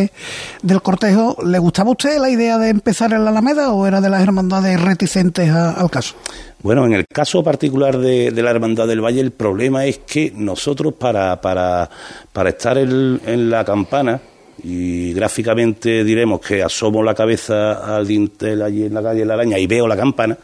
[0.62, 1.36] del cortejo.
[1.44, 4.22] ¿Le gustaba a usted la idea de empezar en la Alameda o era de las
[4.22, 6.16] hermandades reticentes al caso?
[6.62, 10.94] Bueno, en el caso particular de, la Hermandad del Valle, el problema es que nosotros
[10.94, 11.88] para, para,
[12.32, 14.20] para estar en, la campana,
[14.62, 19.34] y gráficamente diremos que asomo la cabeza al dintel allí en la calle de la
[19.34, 20.36] araña y veo la campana,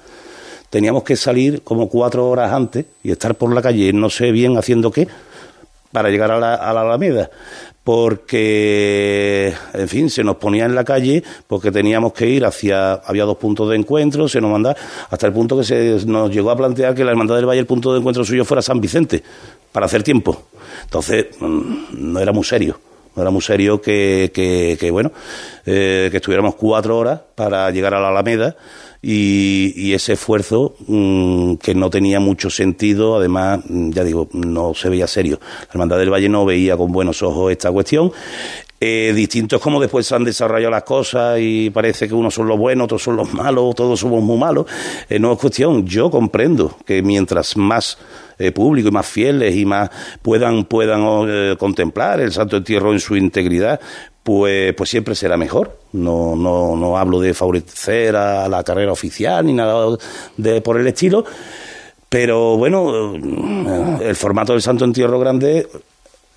[0.70, 4.56] teníamos que salir como cuatro horas antes y estar por la calle, no sé bien
[4.56, 5.08] haciendo qué,
[5.90, 7.30] para llegar a la, a la Alameda
[7.84, 13.24] porque, en fin, se nos ponía en la calle porque teníamos que ir hacia, había
[13.24, 14.76] dos puntos de encuentro, se nos mandaba,
[15.10, 17.92] hasta el punto que se nos llegó a plantear que la Hermandad del Valle, punto
[17.92, 19.22] de encuentro suyo fuera San Vicente,
[19.72, 20.44] para hacer tiempo.
[20.84, 22.78] Entonces, mm, no era muy serio.
[23.14, 25.12] No era muy serio que, que, que bueno,
[25.66, 28.56] eh, que estuviéramos cuatro horas para llegar a la Alameda
[29.04, 34.88] y, ese esfuerzo mm, que no tenía mucho sentido, además, mm, ya digo, no se
[34.88, 35.40] veía serio.
[35.40, 38.12] La Hermandad del Valle no veía con buenos ojos esta cuestión.
[38.84, 42.48] Eh, distinto es como después se han desarrollado las cosas y parece que unos son
[42.48, 44.66] los buenos, otros son los malos, todos somos muy malos.
[45.08, 47.98] Eh, no es cuestión, yo comprendo que mientras más
[48.38, 53.16] eh, público y más fieles y más puedan, puedan contemplar el Santo Entierro en su
[53.16, 53.80] integridad,
[54.22, 55.78] pues, pues siempre será mejor.
[55.92, 59.96] No, no, no hablo de favorecer a la carrera oficial ni nada
[60.36, 61.24] de por el estilo.
[62.08, 65.66] Pero bueno, el formato del Santo Entierro Grande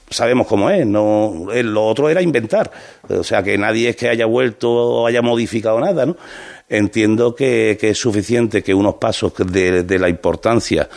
[0.09, 0.85] sabemos cómo es.
[0.85, 2.71] No, lo otro era inventar.
[3.09, 6.15] O sea, que nadie es que haya vuelto o haya modificado nada, ¿no?
[6.67, 10.89] entiendo que, es suficiente que unos pasos de, la importancia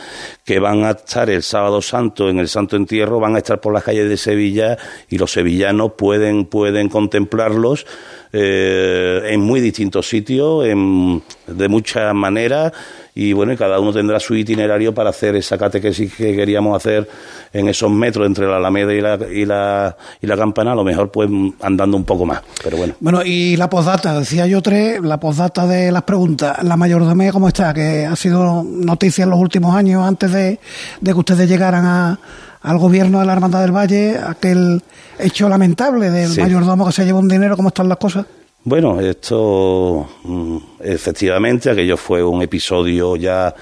[0.43, 3.73] que van a estar el sábado santo en el Santo Entierro van a estar por
[3.73, 4.77] las calles de Sevilla
[5.09, 7.85] y los sevillanos pueden, pueden contemplarlos
[8.33, 12.73] eh, en muy distintos sitios, en, de muchas maneras
[13.21, 17.09] y bueno, y cada uno tendrá su itinerario para hacer esa catequesis que queríamos hacer
[17.51, 20.85] en esos metros entre la Alameda y la, y la, y la Campana, a lo
[20.85, 21.29] mejor pues
[21.59, 22.93] andando un poco más, pero bueno.
[23.01, 27.49] Bueno, y la postdata, decía yo tres, la postdata de las preguntas, la mayordomía, ¿cómo
[27.49, 27.73] está?
[27.73, 30.57] Que ha sido noticia en los últimos años antes de,
[31.03, 32.19] que ustedes llegaran a,
[32.61, 34.81] al gobierno de la Hermandad del Valle, aquel
[35.19, 38.25] hecho lamentable del mayordomo que se llevó un dinero, ¿cómo están las cosas?
[38.63, 43.55] Bueno, esto mm, efectivamente, aquello fue un episodio ya,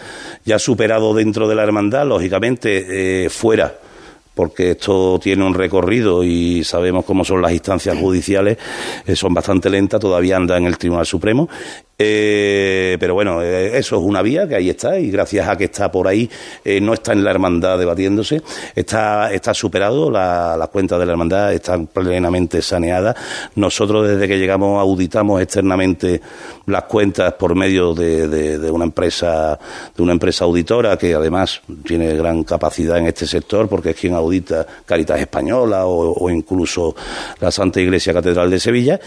[0.43, 3.79] ya superado dentro de la hermandad, lógicamente eh, fuera
[4.37, 8.59] porque esto tiene un recorrido y sabemos cómo son las instancias judiciales,
[9.07, 11.49] eh, son bastante lentas, todavía anda en el Tribunal Supremo
[11.99, 15.63] eh, pero bueno, eh, eso es una vía que ahí está y gracias a que
[15.63, 16.29] está por ahí,
[16.63, 18.43] eh, no está en la hermandad debatiéndose,
[18.75, 23.15] está, está superado, las la cuentas de la hermandad están plenamente saneadas.
[23.55, 26.21] Nosotros desde que llegamos auditamos externamente
[26.67, 29.57] las cuentas por medio de, de, una empresa,
[29.95, 34.13] de una empresa auditora que además tiene gran capacidad en este sector porque es quien
[34.13, 36.95] audita Caritas Española o, o incluso
[37.39, 38.99] la Santa Iglesia Catedral de Sevilla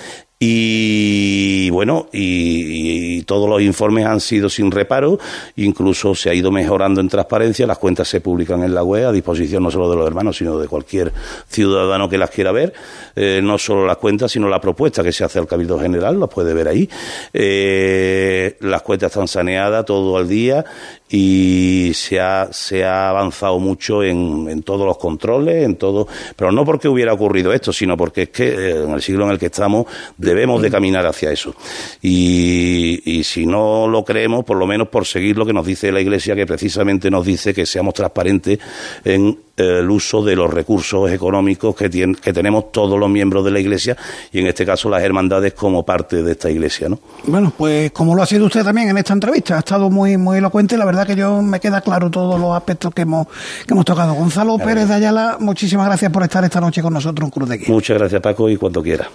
[0.42, 5.18] y bueno, y, todos los informes han sido sin reparo,
[5.57, 9.12] incluso se ha ido mejorando en transparencia, las cuentas se publican en la web a
[9.12, 11.12] disposición no solo de los hermanos, sino de cualquier
[11.46, 12.72] ciudadano que las quiera ver,
[13.16, 16.29] eh, no solo las cuentas, sino la propuesta que se hace al Cabildo General, las
[16.29, 16.88] puede ver ahí.
[17.33, 20.64] Eh, las cuentas están saneadas todo al día
[21.11, 26.53] y se ha, se ha avanzado mucho en, en, todos los controles, en todo, pero
[26.53, 29.38] no porque hubiera ocurrido esto, sino porque es que eh, en el siglo en el
[29.38, 31.55] que estamos debemos de caminar hacia eso.
[32.01, 35.90] Y, y si no lo creemos, por lo menos por seguir lo que nos dice
[35.90, 38.61] la Iglesia, que precisamente nos dice que seamos transparentes
[39.05, 43.61] en el uso de los recursos económicos que, que tenemos todos los miembros de la
[43.61, 43.97] Iglesia
[44.33, 46.89] y en este caso las hermandades como parte de esta Iglesia.
[46.89, 46.99] ¿no?
[47.25, 50.39] Bueno, pues como lo ha sido usted también en esta entrevista, ha estado muy, muy
[50.39, 53.27] elocuente, la verdad que yo me queda claro todos los aspectos que hemos,
[53.67, 54.15] que hemos tocado.
[54.15, 57.59] Gonzalo Pérez de Ayala, muchísimas gracias por estar esta noche con nosotros en Cruz de
[57.59, 57.69] Guía.
[57.69, 59.09] Muchas gracias Paco y cuando quiera.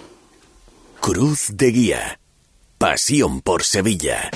[1.00, 2.20] Cruz de Guía.
[2.78, 4.30] Pasión por Sevilla.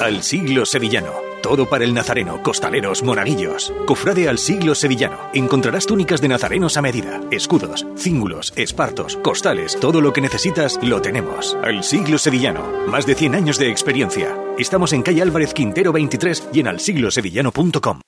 [0.00, 3.72] Al siglo sevillano todo para el nazareno, costaleros, monaguillos.
[3.86, 5.18] Cofrade al siglo sevillano.
[5.34, 11.02] Encontrarás túnicas de nazarenos a medida, escudos, cíngulos, espartos, costales, todo lo que necesitas lo
[11.02, 11.56] tenemos.
[11.62, 12.86] Al siglo sevillano.
[12.86, 14.34] Más de 100 años de experiencia.
[14.58, 18.00] Estamos en calle Álvarez Quintero 23 y en alsiglosevillano.com.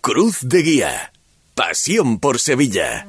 [0.00, 1.12] Cruz de Guía.
[1.54, 3.06] Pasión por Sevilla.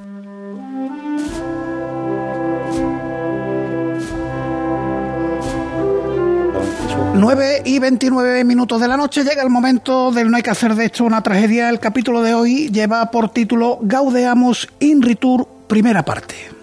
[7.20, 10.76] 9 y 29 minutos de la noche llega el momento del No hay que hacer
[10.76, 11.70] de esto una tragedia.
[11.70, 16.55] El capítulo de hoy lleva por título Gaudeamos in ritur, primera parte.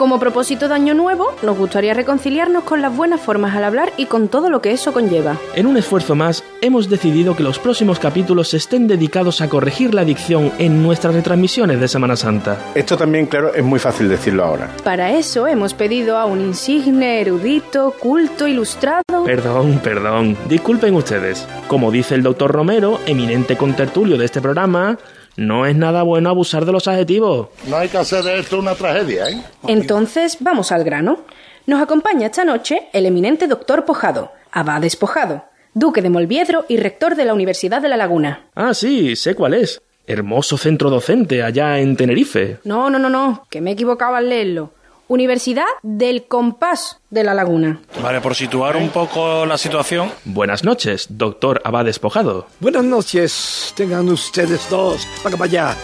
[0.00, 4.06] Como propósito de Año Nuevo, nos gustaría reconciliarnos con las buenas formas al hablar y
[4.06, 5.36] con todo lo que eso conlleva.
[5.54, 10.06] En un esfuerzo más, hemos decidido que los próximos capítulos estén dedicados a corregir la
[10.06, 12.56] dicción en nuestras retransmisiones de Semana Santa.
[12.74, 14.70] Esto también, claro, es muy fácil decirlo ahora.
[14.82, 19.24] Para eso hemos pedido a un insigne, erudito, culto, ilustrado.
[19.26, 20.34] Perdón, perdón.
[20.48, 21.46] Disculpen ustedes.
[21.68, 24.96] Como dice el doctor Romero, eminente contertulio de este programa,
[25.40, 27.48] no es nada bueno abusar de los adjetivos.
[27.66, 29.42] No hay que hacer de esto una tragedia, ¿eh?
[29.66, 31.20] Entonces, vamos al grano.
[31.66, 37.16] Nos acompaña esta noche el eminente doctor Pojado, abad despojado, duque de Molviedro y rector
[37.16, 38.48] de la Universidad de La Laguna.
[38.54, 39.80] Ah, sí, sé cuál es.
[40.06, 42.58] Hermoso centro docente allá en Tenerife.
[42.64, 44.72] No, no, no, no, que me he equivocado al leerlo.
[45.10, 47.80] Universidad del Compás de La Laguna.
[48.00, 50.12] Vale, por situar un poco la situación.
[50.24, 52.46] Buenas noches, doctor Abad Despojado.
[52.60, 55.04] Buenas noches, tengan ustedes dos.
[55.24, 55.76] Para para allá.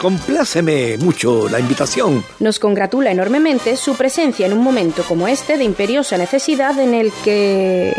[0.00, 2.24] Compláceme mucho la invitación.
[2.40, 7.12] Nos congratula enormemente su presencia en un momento como este de imperiosa necesidad en el
[7.22, 7.94] que...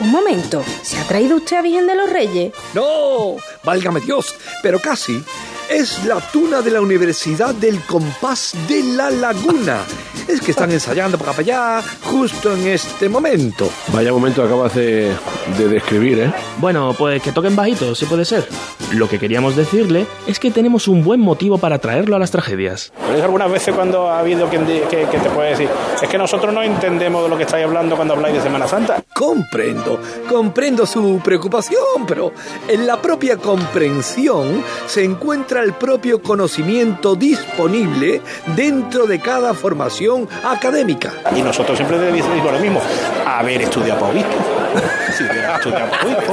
[0.00, 2.52] Un momento, ¿se ha traído usted a Virgen de los Reyes?
[2.74, 5.24] No, válgame Dios, pero casi.
[5.70, 9.80] Es la tuna de la Universidad del Compás de la Laguna.
[10.28, 13.68] Es que están ensayando para allá justo en este momento.
[13.92, 15.12] Vaya momento acabas de,
[15.58, 16.32] de describir, ¿eh?
[16.58, 18.46] Bueno, pues que toquen bajito, si puede ser.
[18.92, 22.92] Lo que queríamos decirle es que tenemos un buen motivo para traerlo a las tragedias.
[23.04, 25.68] Pero es algunas veces cuando ha habido quien que, que te puede decir,
[26.02, 29.02] es que nosotros no entendemos de lo que estáis hablando cuando habláis de Semana Santa.
[29.14, 32.32] Comprendo, comprendo su preocupación, pero
[32.68, 38.20] en la propia comprensión se encuentra el propio conocimiento disponible
[38.56, 41.12] dentro de cada formación académica.
[41.36, 42.80] Y nosotros siempre decimos lo mismo,
[43.26, 44.34] haber estudiado para obispo.
[45.16, 46.32] Si hubiera estudiado para obispo,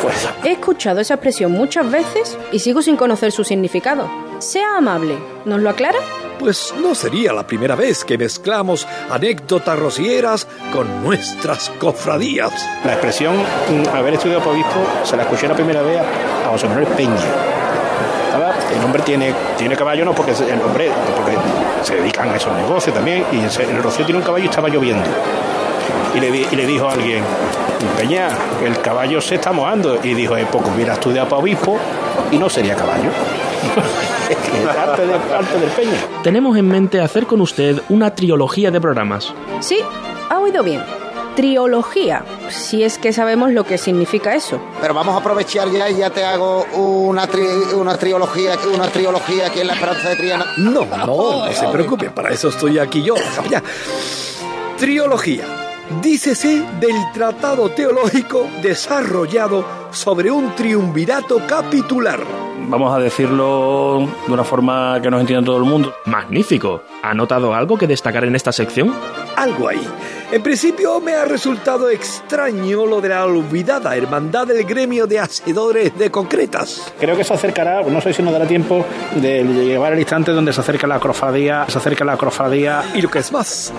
[0.00, 4.08] pues He escuchado esa expresión muchas veces y sigo sin conocer su significado.
[4.38, 5.98] Sea amable, ¿nos lo aclara?
[6.38, 12.52] Pues no sería la primera vez que mezclamos anécdotas rocieras con nuestras cofradías.
[12.84, 16.50] la expresión mm, haber estudiado para obispo se la escuché la primera vez a, a
[16.50, 17.53] José Manuel Peña.
[18.32, 18.54] ¿Verdad?
[18.76, 21.36] El hombre tiene, tiene caballo, no porque se- el hombre porque
[21.82, 24.68] se dedican a esos negocios también, y se- el Rocío tiene un caballo y estaba
[24.68, 25.04] lloviendo.
[26.14, 27.22] Y le, y le dijo a alguien,
[27.98, 28.28] Peña,
[28.64, 29.98] el caballo se está mojando.
[30.02, 31.76] Y dijo, eh, pues hubiera estudiado para obispo
[32.30, 33.10] y no sería caballo.
[34.24, 35.92] Es arte, de- arte del Peña.
[36.22, 39.34] Tenemos en mente hacer con usted una trilogía de programas.
[39.60, 39.78] Sí,
[40.30, 40.82] ha oído bien.
[41.36, 44.60] Triología, si es que sabemos lo que significa eso.
[44.80, 49.48] Pero vamos a aprovechar ya y ya te hago una, tri- una trilogía, una trilogía
[49.48, 50.46] aquí en la Esperanza de Triana.
[50.58, 53.14] No, no, no se preocupe, para eso estoy aquí yo.
[53.50, 53.62] Ya.
[54.78, 55.44] Triología.
[56.02, 62.20] Dícese del tratado teológico desarrollado sobre un triunvirato capitular.
[62.66, 65.94] Vamos a decirlo de una forma que nos entienda todo el mundo.
[66.06, 66.82] Magnífico.
[67.02, 68.94] ¿Ha notado algo que destacar en esta sección?
[69.36, 69.86] Algo ahí.
[70.32, 75.96] En principio me ha resultado extraño lo de la olvidada hermandad del gremio de hacedores
[75.98, 76.92] de concretas.
[76.98, 78.84] Creo que se acercará, no sé si nos dará tiempo
[79.16, 83.10] de llevar el instante donde se acerca la cofradía, se acerca la cofradía Y lo
[83.10, 83.72] que es más,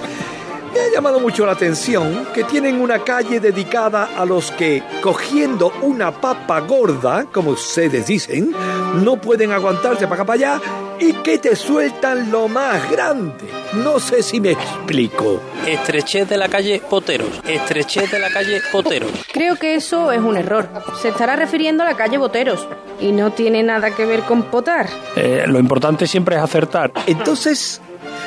[0.76, 5.72] me ha llamado mucho la atención que tienen una calle dedicada a los que, cogiendo
[5.82, 8.54] una papa gorda, como ustedes dicen,
[8.96, 10.62] no pueden aguantarse para acá para allá
[11.00, 13.46] y que te sueltan lo más grande.
[13.84, 15.42] No sé si me explico.
[15.66, 17.42] Estrechez de la calle Poteros.
[17.48, 19.12] Estrechez de la calle Poteros.
[19.32, 20.68] Creo que eso es un error.
[21.02, 22.68] Se estará refiriendo a la calle Boteros
[23.00, 24.90] y no tiene nada que ver con potar.
[25.16, 26.92] Eh, lo importante siempre es acertar.
[27.08, 27.82] Entonces,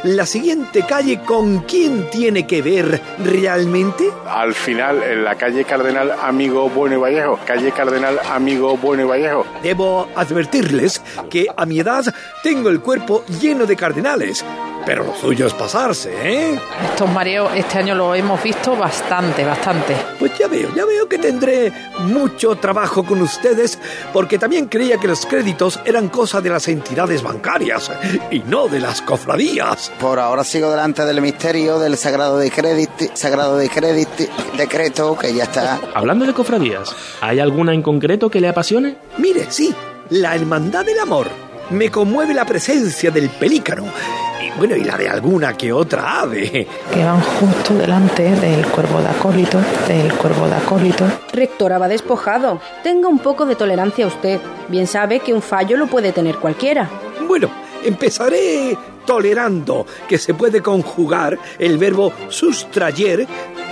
[0.04, 4.10] la siguiente calle, ¿con quién tiene que ver realmente?
[4.26, 9.06] Al final, en la calle Cardenal Amigo Bueno y Vallejo, calle Cardenal Amigo Bueno y
[9.06, 12.04] Vallejo, Debo advertirles que a mi edad
[12.42, 14.44] tengo el cuerpo lleno de cardenales,
[14.88, 16.58] pero lo suyo es pasarse, ¿eh?
[16.82, 19.94] Estos mareos este año lo hemos visto bastante, bastante.
[20.18, 23.78] Pues ya veo, ya veo que tendré mucho trabajo con ustedes,
[24.14, 27.92] porque también creía que los créditos eran cosa de las entidades bancarias
[28.30, 29.92] y no de las cofradías.
[30.00, 34.24] Por ahora sigo delante del misterio del sagrado de crédito, sagrado de crédito,
[34.56, 35.78] decreto que ya está.
[35.92, 38.96] Hablando de cofradías, ¿hay alguna en concreto que le apasione?
[39.18, 39.74] Mire, sí,
[40.08, 41.26] la hermandad del amor.
[41.68, 43.84] Me conmueve la presencia del pelícano.
[44.58, 46.66] Bueno, y la de alguna que otra ave.
[46.92, 51.04] Que van justo delante del cuervo de acólito, del cuervo de acólito.
[51.32, 52.60] Rectora va despojado.
[52.82, 54.40] Tenga un poco de tolerancia usted.
[54.66, 56.90] Bien sabe que un fallo lo puede tener cualquiera.
[57.28, 57.48] Bueno,
[57.84, 58.76] Empezaré
[59.06, 63.26] tolerando que se puede conjugar el verbo sustrayer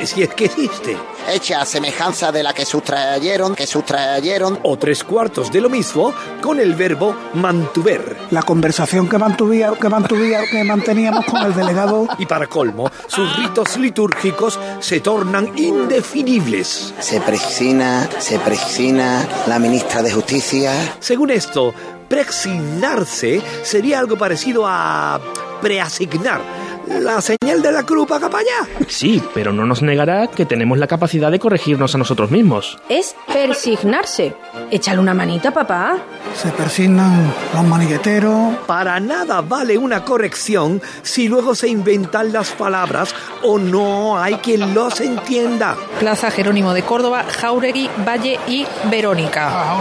[0.04, 0.96] si es que existe.
[1.28, 4.58] Hecha a semejanza de la que sustrayeron, que sustrayeron.
[4.62, 8.16] O tres cuartos de lo mismo con el verbo mantuver.
[8.30, 12.08] La conversación que, mantuvía, que, mantuvía, que manteníamos con el delegado.
[12.18, 16.94] Y para colmo, sus ritos litúrgicos se tornan indefinibles.
[17.00, 20.96] Se presina, se presina la ministra de Justicia.
[21.00, 21.74] Según esto,
[22.08, 25.20] preasignarse sería algo parecido a
[25.60, 26.65] preasignar.
[26.86, 28.68] La señal de la cruz para allá.
[28.88, 32.78] Sí, pero no nos negará que tenemos la capacidad de corregirnos a nosotros mismos.
[32.88, 34.34] Es persignarse.
[34.70, 35.98] Échale una manita, papá.
[36.34, 38.56] Se persignan los manigueteros.
[38.66, 44.74] Para nada vale una corrección si luego se inventan las palabras o no hay quien
[44.74, 45.76] los entienda.
[45.98, 49.76] Plaza Jerónimo de Córdoba, Jauregui, Valle y Verónica.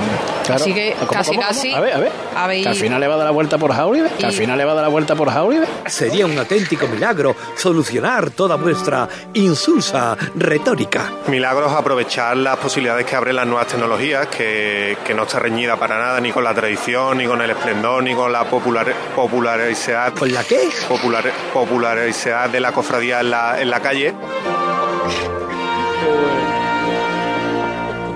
[0.51, 1.47] Así que ¿Cómo, casi, cómo, cómo?
[1.47, 1.73] casi.
[1.73, 2.11] A ver, a ver.
[2.35, 4.09] habéis- Que al final le va a dar la vuelta por Jauribe.
[4.17, 5.67] Que al Y- final le va a dar la vuelta por Jauribe.
[5.87, 11.11] Sería un auténtico milagro solucionar toda vuestra insulsa retórica.
[11.27, 15.99] Milagros aprovechar las posibilidades que abren las nuevas tecnologías, que, que no está reñida para
[15.99, 20.13] nada ni con la tradición, ni con el esplendor, ni con la popular, popularidad.
[20.13, 20.69] ¿Con la qué?
[20.87, 21.23] Popular,
[21.53, 24.13] popularidad de la cofradía en la, en la calle.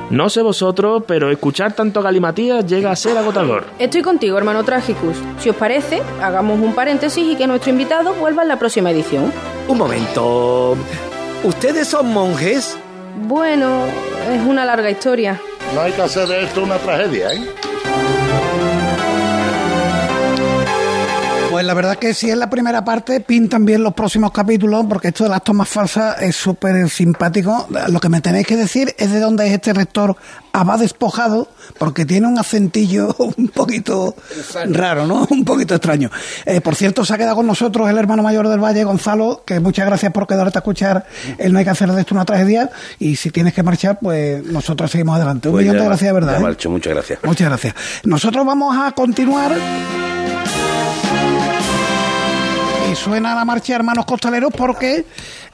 [0.10, 3.66] No sé vosotros, pero escuchar tanto galimatías llega a ser agotador.
[3.78, 5.18] Estoy contigo, hermano Tragicus.
[5.39, 9.32] Si os parece, hagamos un paréntesis y que nuestro invitado vuelva en la próxima edición.
[9.68, 10.76] Un momento.
[11.43, 12.76] ¿Ustedes son monjes?
[13.28, 13.86] Bueno,
[14.32, 15.39] es una larga historia.
[15.76, 17.41] No hay que hacer de esto una tragedia, ¿eh?
[21.60, 25.10] Pues la verdad que si es la primera parte, pintan bien los próximos capítulos, porque
[25.10, 27.68] esto de las tomas falsas es súper simpático.
[27.89, 30.16] Lo que me tenéis que decir es de dónde es este rector
[30.53, 34.16] Abad despojado, porque tiene un acentillo un poquito
[34.70, 35.28] raro, ¿no?
[35.30, 36.10] Un poquito extraño.
[36.45, 39.60] Eh, por cierto, se ha quedado con nosotros el hermano mayor del Valle, Gonzalo, que
[39.60, 41.05] muchas gracias por quedarte a escuchar.
[41.38, 44.45] El no hay que hacer de esto una tragedia, y si tienes que marchar, pues
[44.45, 45.49] nosotros seguimos adelante.
[45.49, 46.32] Un Pues millón ya- de gracias, de verdad.
[46.36, 46.41] ya ¿eh?
[46.41, 47.20] marcho, muchas gracias.
[47.22, 47.74] Muchas gracias.
[48.05, 49.51] Nosotros vamos a continuar.
[52.90, 55.06] Y suena la marcha Hermanos Costaleros porque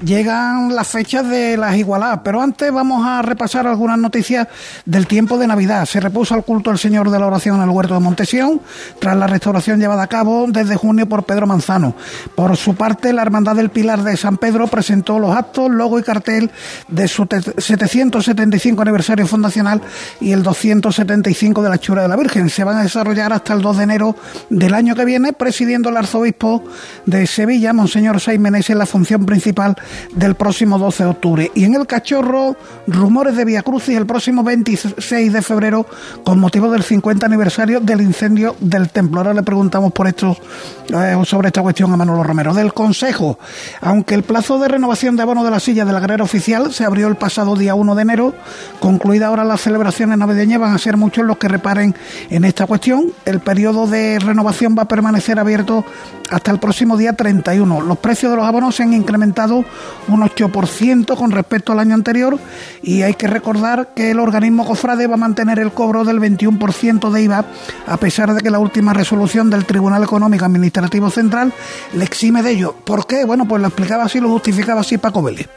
[0.03, 2.19] llegan las fechas de las igualadas.
[2.23, 4.47] Pero antes vamos a repasar algunas noticias
[4.85, 5.85] del tiempo de Navidad.
[5.85, 8.61] Se repuso al culto al Señor de la Oración en el Huerto de Montesión,
[8.99, 11.95] tras la restauración llevada a cabo desde junio por Pedro Manzano.
[12.35, 16.03] Por su parte, la Hermandad del Pilar de San Pedro presentó los actos, logo y
[16.03, 16.51] cartel
[16.87, 19.81] de su te- 775 aniversario fundacional
[20.19, 22.49] y el 275 de la Chura de la Virgen.
[22.49, 24.15] Se van a desarrollar hasta el 2 de enero
[24.49, 26.63] del año que viene, presidiendo el arzobispo
[27.05, 29.75] de Sevilla, Monseñor Saiz Meneses, la función principal
[30.13, 31.51] del próximo 12 de octubre.
[31.53, 32.55] Y en el Cachorro,
[32.87, 35.85] rumores de Via Crucis el próximo 26 de febrero,
[36.23, 39.19] con motivo del 50 aniversario del incendio del templo.
[39.19, 40.37] Ahora le preguntamos por esto,
[40.89, 42.53] eh, sobre esta cuestión a Manolo Romero.
[42.53, 43.37] Del Consejo,
[43.81, 47.07] aunque el plazo de renovación de abono de la silla de la oficial se abrió
[47.07, 48.33] el pasado día 1 de enero,
[48.79, 51.95] concluida ahora las celebraciones navideñas, van a ser muchos los que reparen
[52.29, 53.11] en esta cuestión.
[53.25, 55.83] El periodo de renovación va a permanecer abierto
[56.29, 57.81] hasta el próximo día 31.
[57.81, 59.65] Los precios de los abonos se han incrementado
[60.07, 62.37] un 8% con respecto al año anterior
[62.81, 67.09] y hay que recordar que el organismo COFRADE va a mantener el cobro del 21%
[67.11, 67.45] de IVA
[67.87, 71.53] a pesar de que la última resolución del Tribunal Económico Administrativo Central
[71.93, 72.75] le exime de ello.
[72.83, 73.25] ¿Por qué?
[73.25, 75.47] Bueno, pues lo explicaba así, lo justificaba así Paco Vélez.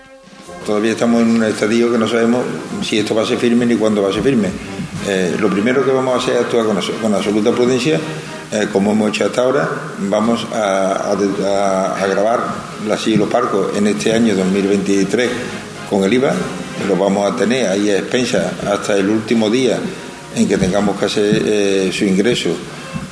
[0.69, 2.45] Todavía estamos en un estadio que no sabemos
[2.83, 4.49] si esto va a ser firme ni cuándo va a ser firme.
[5.09, 7.99] Eh, lo primero que vamos a hacer es actuar con, abso- con absoluta prudencia,
[8.53, 9.67] eh, como hemos hecho hasta ahora.
[10.11, 11.13] Vamos a, a,
[12.03, 12.41] a- grabar
[12.87, 15.31] las y los parcos en este año 2023
[15.89, 16.35] con el IVA.
[16.87, 19.79] Lo vamos a tener ahí a expensas hasta el último día
[20.37, 22.51] en que tengamos que hacer eh, su ingreso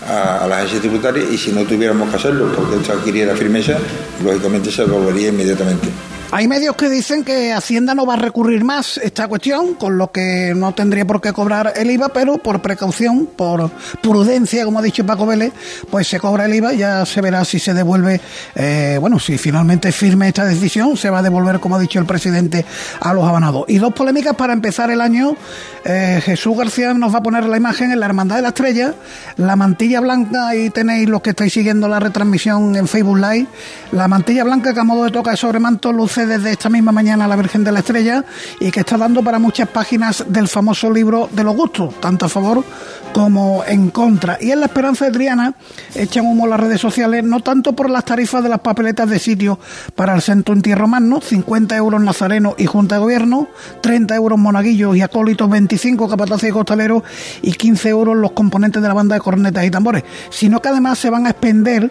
[0.07, 3.79] a, a la agencia tributaria y si no tuviéramos que hacerlo porque esto adquiriera firmeza,
[4.23, 5.89] lógicamente se volvería inmediatamente.
[6.33, 10.11] Hay medios que dicen que Hacienda no va a recurrir más esta cuestión, con lo
[10.11, 13.71] que no tendría por qué cobrar el IVA, pero por precaución, por
[14.03, 15.53] prudencia, como ha dicho Paco Vélez,
[15.89, 18.21] pues se cobra el IVA, ya se verá si se devuelve,
[18.57, 22.07] eh, bueno, si finalmente firme esta decisión, se va a devolver, como ha dicho el
[22.07, 22.67] presidente,
[23.01, 23.65] a los abanados.
[23.69, 25.37] Y dos polémicas para empezar el año.
[25.85, 28.95] Eh, Jesús García nos va a poner la imagen en la Hermandad de la Estrella,
[29.37, 33.47] la mantilla blanca, ahí tenéis los que estáis siguiendo la retransmisión en Facebook Live,
[33.93, 37.29] la mantilla blanca que a modo de toca de sobremanto luce desde esta misma mañana
[37.29, 38.25] la Virgen de la Estrella
[38.61, 42.29] y que está dando para muchas páginas del famoso libro de los gustos, tanto a
[42.29, 42.65] favor
[43.13, 44.39] como en contra.
[44.41, 45.55] Y en la Esperanza de Triana
[45.95, 49.59] echan humo las redes sociales, no tanto por las tarifas de las papeletas de sitio
[49.95, 50.55] para el centro
[50.87, 53.49] magno, 50 euros nazareno y junta de gobierno,
[53.81, 57.03] 30 euros monaguillos y acólitos, 25 capataces y costaleros
[57.43, 60.99] y 15 euros los componentes de la banda de cornetas y tambores, sino que además
[60.99, 61.91] se van a expender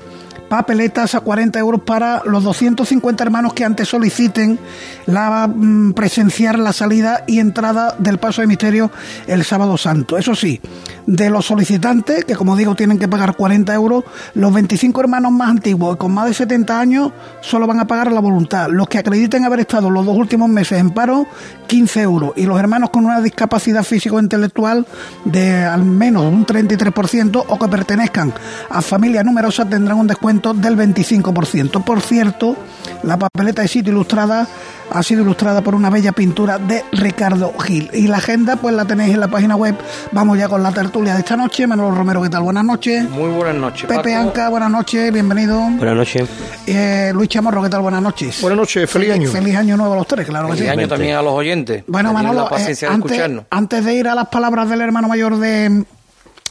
[0.55, 4.57] papeletas a 40 euros para los 250 hermanos que antes soliciten
[5.05, 8.89] la mm, presenciar la salida y entrada del paso de misterio
[9.27, 10.17] el sábado santo.
[10.17, 10.61] Eso sí,
[11.07, 15.49] de los solicitantes, que como digo tienen que pagar 40 euros, los 25 hermanos más
[15.49, 18.69] antiguos con más de 70 años solo van a pagar la voluntad.
[18.69, 21.27] Los que acrediten haber estado los dos últimos meses en paro,
[21.67, 22.31] 15 euros.
[22.37, 24.85] Y los hermanos con una discapacidad físico-intelectual
[25.25, 28.33] de al menos un 33% o que pertenezcan
[28.69, 31.83] a familias numerosas tendrán un descuento del 25%.
[31.83, 32.55] Por cierto,
[33.03, 34.47] la papeleta de sitio ilustrada
[34.91, 37.89] ha sido ilustrada por una bella pintura de Ricardo Gil.
[37.93, 39.75] Y la agenda, pues la tenéis en la página web.
[40.11, 41.65] Vamos ya con la tertulia de esta noche.
[41.67, 42.43] Manolo Romero, ¿qué tal?
[42.43, 43.09] Buenas noches.
[43.09, 43.87] Muy buenas noches.
[43.87, 45.59] Pepe Anca, buenas noches, bienvenido.
[45.59, 46.29] Buenas noches.
[46.67, 47.81] Eh, Luis Chamorro, ¿qué tal?
[47.81, 48.41] Buenas noches.
[48.41, 49.29] Buenas noches, feliz año.
[49.29, 50.59] Feliz año nuevo a los tres, claro que sí.
[50.59, 51.83] Feliz año también a los oyentes.
[51.87, 53.19] Bueno, Manolo, eh, antes,
[53.49, 55.83] antes de ir a las palabras del hermano mayor de,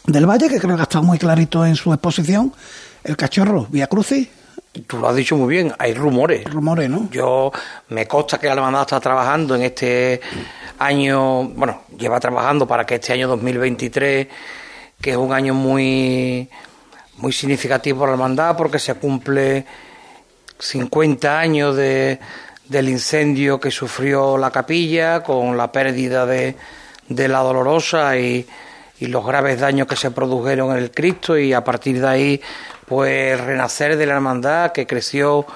[0.06, 2.52] del Valle, que creo que ha estado muy clarito en su exposición,
[3.04, 4.28] el cachorro, Vía Crucis.
[4.86, 6.44] Tú lo has dicho muy bien, hay rumores.
[6.44, 7.08] Rumores, ¿no?
[7.10, 7.52] Yo
[7.90, 10.20] me consta que la hermandad está trabajando en este
[10.78, 14.26] año, bueno, lleva trabajando para que este año 2023,
[15.00, 16.48] que es un año muy,
[17.18, 19.64] muy significativo para la hermandad porque se cumple
[20.58, 22.18] 50 años de,
[22.68, 26.56] del incendio que sufrió la capilla con la pérdida de,
[27.08, 28.44] de la dolorosa y,
[29.00, 32.40] y los graves daños que se produjeron en el Cristo y a partir de ahí
[32.86, 35.46] pues renacer de la hermandad que creció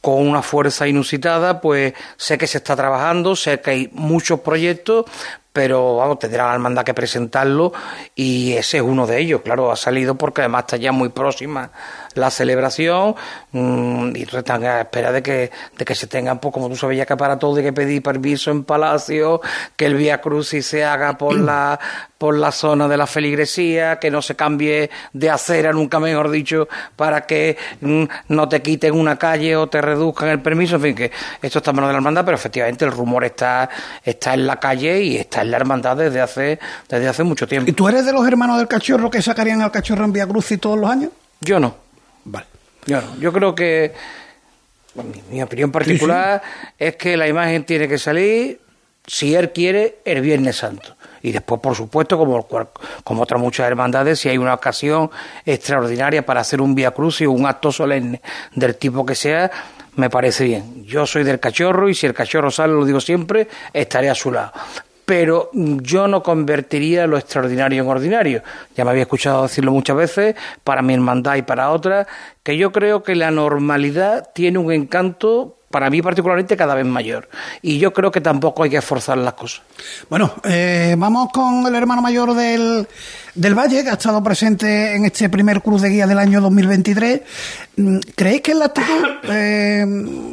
[0.00, 5.04] con una fuerza inusitada, pues sé que se está trabajando, sé que hay muchos proyectos,
[5.52, 7.72] pero vamos, tendrá la hermandad que presentarlo
[8.14, 11.70] y ese es uno de ellos, claro, ha salido porque además está ya muy próxima
[12.14, 13.14] la celebración
[13.52, 16.98] mmm, y están a espera de que, de que se tengan, pues como tú sabes
[16.98, 19.40] ya que para todo hay que pedir permiso en Palacio,
[19.76, 21.78] que el Vía Crucis se haga por la,
[22.18, 26.68] por la zona de la feligresía, que no se cambie de acera, nunca mejor dicho,
[26.96, 30.94] para que mmm, no te quiten una calle o te reduzcan el permiso, en fin,
[30.94, 33.68] que esto está en manos de la hermandad, pero efectivamente el rumor está,
[34.04, 36.58] está en la calle y está en la hermandad desde hace,
[36.88, 37.70] desde hace mucho tiempo.
[37.70, 40.60] ¿Y tú eres de los hermanos del cachorro que sacarían al cachorro en Vía Crucis
[40.60, 41.10] todos los años?
[41.40, 41.89] Yo no.
[42.30, 42.46] Vale.
[43.18, 43.92] Yo creo que
[44.94, 46.74] mi, mi opinión particular sí, sí.
[46.78, 48.60] es que la imagen tiene que salir,
[49.06, 50.96] si él quiere, el Viernes Santo.
[51.22, 52.46] Y después, por supuesto, como,
[53.04, 55.10] como otras muchas hermandades, si hay una ocasión
[55.44, 58.22] extraordinaria para hacer un Via Cruz y un acto solemne
[58.54, 59.50] del tipo que sea,
[59.96, 60.84] me parece bien.
[60.86, 64.32] Yo soy del cachorro y si el cachorro sale, lo digo siempre, estaré a su
[64.32, 64.52] lado
[65.10, 68.44] pero yo no convertiría lo extraordinario en ordinario.
[68.76, 72.06] Ya me había escuchado decirlo muchas veces, para mi hermandad y para otras,
[72.44, 77.28] que yo creo que la normalidad tiene un encanto para mí particularmente cada vez mayor.
[77.62, 79.62] Y yo creo que tampoco hay que esforzar las cosas.
[80.08, 82.88] Bueno, eh, vamos con el hermano mayor del,
[83.36, 87.20] del Valle, que ha estado presente en este primer Cruz de Guía del año 2023.
[88.16, 89.86] ¿Creéis que es la actitud eh,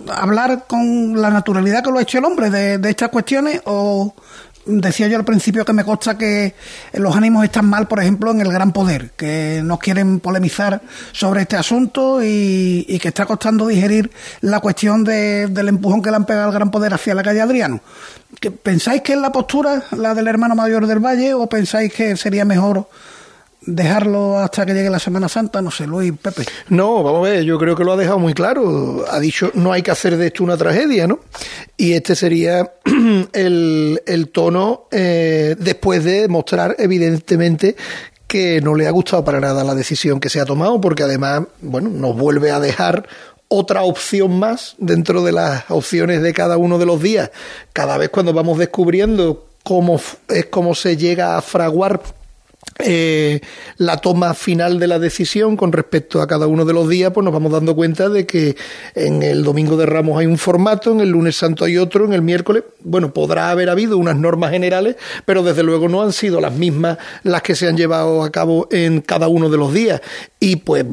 [0.09, 3.61] hablar con la naturalidad que lo ha hecho el hombre de, estas cuestiones
[4.67, 6.53] decía yo al principio que me consta que
[6.93, 11.41] los ánimos están mal, por ejemplo, en el Gran Poder, que no quieren polemizar sobre
[11.41, 14.11] este asunto y, que está costando digerir
[14.41, 17.41] la cuestión de, del empujón que le han pegado al Gran Poder hacia la calle
[17.41, 17.81] Adriano.
[18.61, 22.45] ¿Pensáis que es la postura, la del hermano mayor del Valle, o pensáis que sería
[22.45, 22.89] mejor
[23.67, 26.43] dejarlo hasta que llegue la Semana Santa, no sé, Luis, Pepe.
[26.69, 29.05] No, vamos a ver, yo creo que lo ha dejado muy claro.
[29.11, 31.19] Ha dicho, no hay que hacer de esto una tragedia, ¿no?
[31.75, 32.71] Y este sería
[33.33, 37.75] el, el tono eh, después de mostrar, evidentemente,
[38.25, 41.43] que no le ha gustado para nada la decisión que se ha tomado, porque además,
[41.61, 43.07] bueno, nos vuelve a dejar
[43.49, 47.31] otra opción más dentro de las opciones de cada uno de los días.
[47.73, 49.99] Cada vez cuando vamos descubriendo cómo
[50.29, 52.01] es cómo se llega a fraguar
[52.79, 53.41] eh,
[53.77, 57.23] la toma final de la decisión con respecto a cada uno de los días, pues
[57.23, 58.55] nos vamos dando cuenta de que
[58.95, 62.13] en el domingo de Ramos hay un formato, en el lunes santo hay otro, en
[62.13, 66.39] el miércoles, bueno, podrá haber habido unas normas generales, pero desde luego no han sido
[66.39, 70.01] las mismas las que se han llevado a cabo en cada uno de los días.
[70.39, 70.85] Y pues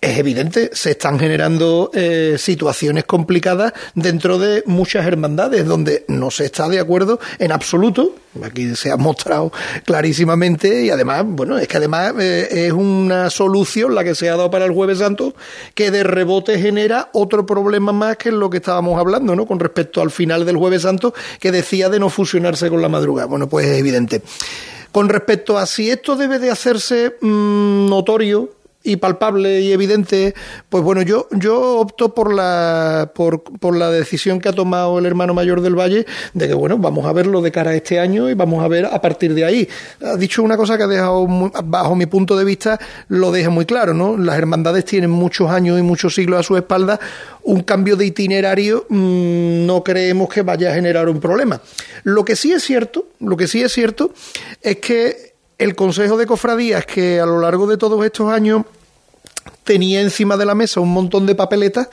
[0.00, 6.44] es evidente, se están generando eh, situaciones complicadas dentro de muchas hermandades donde no se
[6.44, 8.14] está de acuerdo en absoluto.
[8.44, 9.50] Aquí se ha mostrado
[9.84, 14.36] clarísimamente y además, bueno, es que además eh, es una solución la que se ha
[14.36, 15.34] dado para el Jueves Santo
[15.74, 19.46] que de rebote genera otro problema más que lo que estábamos hablando, ¿no?
[19.46, 23.26] Con respecto al final del Jueves Santo que decía de no fusionarse con la madrugada.
[23.26, 24.22] Bueno, pues es evidente.
[24.92, 30.34] Con respecto a si esto debe de hacerse mm, notorio y palpable y evidente,
[30.68, 35.06] pues bueno, yo, yo opto por la, por, por, la decisión que ha tomado el
[35.06, 38.30] hermano mayor del Valle de que, bueno, vamos a verlo de cara a este año
[38.30, 39.68] y vamos a ver a partir de ahí.
[40.02, 41.26] Ha dicho una cosa que ha dejado,
[41.64, 44.16] bajo mi punto de vista, lo deja muy claro, ¿no?
[44.16, 47.00] Las hermandades tienen muchos años y muchos siglos a su espalda.
[47.42, 51.60] Un cambio de itinerario mmm, no creemos que vaya a generar un problema.
[52.04, 54.12] Lo que sí es cierto, lo que sí es cierto
[54.62, 55.27] es que
[55.58, 58.64] el Consejo de Cofradías, que a lo largo de todos estos años
[59.64, 61.88] tenía encima de la mesa un montón de papeletas,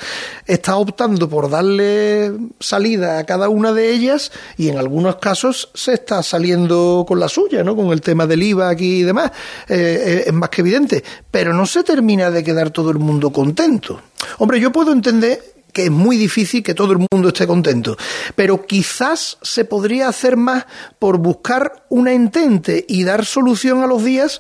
[0.45, 5.93] está optando por darle salida a cada una de ellas y en algunos casos se
[5.93, 7.75] está saliendo con la suya, ¿no?
[7.75, 9.31] Con el tema del IVA aquí y demás.
[9.67, 11.03] Eh, es más que evidente.
[11.29, 13.99] Pero no se termina de quedar todo el mundo contento.
[14.37, 17.97] Hombre, yo puedo entender que es muy difícil que todo el mundo esté contento.
[18.37, 20.65] Pero quizás se podría hacer más
[20.99, 24.39] por buscar una entente y dar solución a los días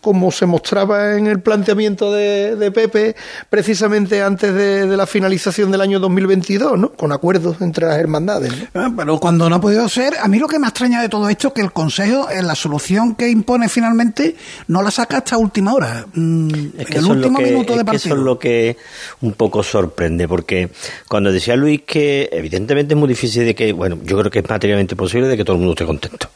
[0.00, 3.16] como se mostraba en el planteamiento de, Pepe
[3.50, 6.92] precisamente antes de, la finalización del año 2022, ¿no?
[6.92, 8.52] con acuerdos entre las hermandades.
[8.74, 11.28] Ah, pero cuando no ha podido ser, a mí lo que me extraña de todo
[11.28, 14.36] esto es que el Consejo, en la solución que impone finalmente,
[14.68, 18.14] no la saca hasta última hora, mm, es el último minuto de partido.
[18.14, 18.76] eso es lo que
[19.20, 20.70] un poco sorprende, porque
[21.08, 24.48] cuando decía Luis que evidentemente es muy difícil de que, bueno, yo creo que es
[24.48, 26.30] materialmente posible de que todo el mundo esté contento,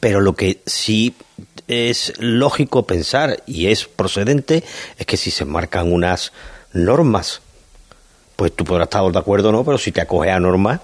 [0.00, 1.14] pero lo que sí
[1.68, 4.64] es lógico pensar y es procedente
[4.98, 6.32] es que si se marcan unas
[6.72, 7.40] normas,
[8.36, 10.80] pues tú podrás estar de acuerdo o no, pero si te acoges a normas,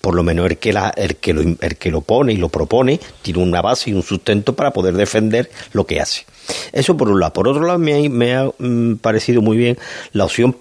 [0.00, 2.48] por lo menos el que, la, el, que lo, el que lo pone y lo
[2.48, 6.26] propone tiene una base y un sustento para poder defender lo que hace.
[6.72, 7.32] Eso por un lado.
[7.32, 9.78] Por otro lado, me me ha mm, parecido muy bien
[10.12, 10.56] la opción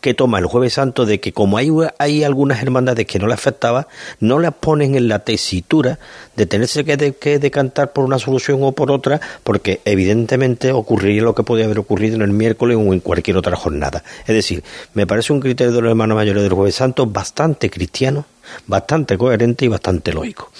[0.00, 3.34] que toma el jueves santo de que como hay, hay algunas hermandades que no le
[3.34, 3.88] afectaba,
[4.18, 5.98] no las ponen en la tesitura
[6.36, 11.42] de tenerse que, decantar por una solución o por otra, porque evidentemente ocurriría lo que
[11.42, 14.02] podía haber ocurrido en el miércoles o en cualquier otra jornada.
[14.26, 18.24] Es decir, me parece un criterio de los hermanos mayores del jueves santo bastante cristiano,
[18.66, 20.50] bastante coherente y bastante lógico.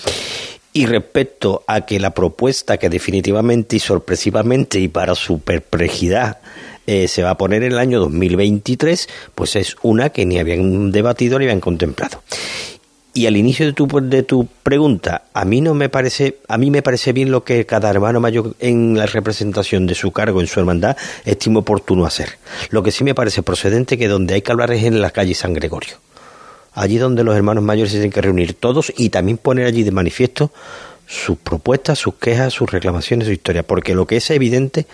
[0.73, 6.39] Y respecto a que la propuesta que definitivamente y sorpresivamente y para su perplejidad
[6.91, 10.91] eh, se va a poner en el año 2023, pues es una que ni habían
[10.91, 12.21] debatido ni habían contemplado.
[13.15, 16.69] Y al inicio de tu, de tu pregunta, a mí no me parece, a mí
[16.73, 20.49] me parece bien lo que cada hermano mayor en la representación de su cargo en
[20.49, 22.39] su hermandad estime oportuno hacer.
[22.71, 25.37] Lo que sí me parece procedente que donde hay que hablar es en la calle
[25.37, 25.95] San Gregorio.
[26.73, 29.93] Allí donde los hermanos mayores se tienen que reunir todos y también poner allí de
[29.93, 30.51] manifiesto
[31.11, 34.87] sus propuestas, sus quejas, sus reclamaciones, su historia, porque lo que es evidente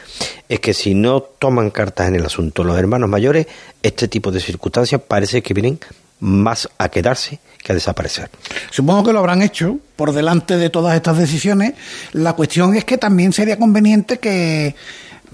[0.49, 3.47] es que si no toman cartas en el asunto los hermanos mayores,
[3.83, 5.79] este tipo de circunstancias parece que vienen
[6.21, 8.31] más a quedarse que a desaparecer.
[8.71, 11.75] Supongo que lo habrán hecho por delante de todas estas decisiones.
[12.12, 14.75] La cuestión es que también sería conveniente que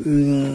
[0.05, 0.55] mm,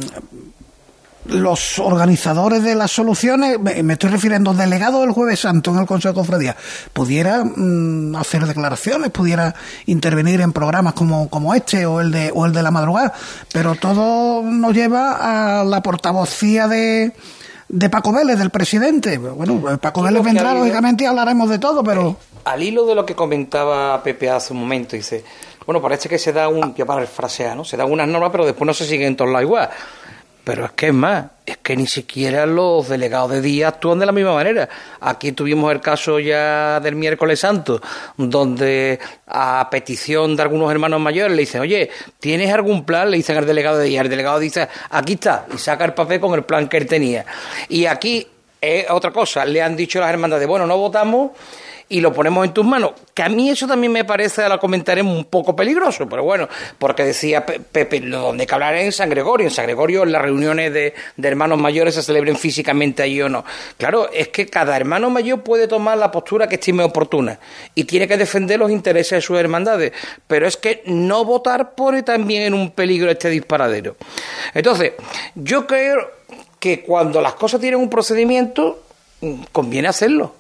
[1.26, 5.86] los organizadores de las soluciones, me estoy refiriendo al delegado del Jueves Santo en el
[5.86, 6.56] Consejo de Cofradía,
[6.94, 9.54] pudiera mm, hacer declaraciones, pudiera
[9.88, 13.14] intervenir en programas como, como este o el de o el de la madrugada,
[13.52, 17.14] pero todo nos lleva a la portavocía de
[17.70, 19.18] de Paco Vélez, del presidente.
[19.18, 22.10] Bueno, Paco Vélez vendrá, lógicamente, y hablaremos de todo, pero...
[22.10, 22.16] Eh,
[22.46, 25.24] al hilo de lo que comentaba Pepe hace un momento, dice,
[25.66, 27.66] bueno, parece que se da un, ya para el frasear, ¿no?
[27.66, 29.70] Se dan unas normas, pero después no se siguen en todos lados igual.
[30.48, 34.06] Pero es que es más, es que ni siquiera los delegados de día actúan de
[34.06, 34.70] la misma manera.
[35.02, 37.82] Aquí tuvimos el caso ya del miércoles santo,
[38.16, 41.90] donde a petición de algunos hermanos mayores le dicen, oye,
[42.22, 43.12] ¿tienes algún plan?
[43.12, 44.00] Le dicen al delegado de día.
[44.00, 47.26] El delegado dice, aquí está, y saca el papel con el plan que él tenía.
[47.68, 48.26] Y aquí
[48.62, 51.32] es otra cosa, le han dicho las hermandades, bueno, no votamos
[51.90, 52.92] y lo ponemos en tus manos.
[53.14, 56.48] Que a mí eso también me parece, a la comentaremos, un poco peligroso, pero bueno,
[56.78, 59.48] porque decía Pepe, donde que hablar en San Gregorio.
[59.48, 63.46] En San Gregorio las reuniones de, hermanos mayores se celebren físicamente allí o no.
[63.78, 67.40] Claro, es que cada hermano mayor puede tomar la postura que estime oportuna
[67.76, 69.94] y tiene que defender los intereses de sus hermandades,
[70.28, 73.96] pero es que no votar pone también en un peligro este disparadero.
[74.54, 74.94] Entonces,
[75.36, 76.12] yo creo
[76.60, 78.84] que cuando las cosas tienen un procedimiento,
[79.52, 80.34] conviene hacerlo.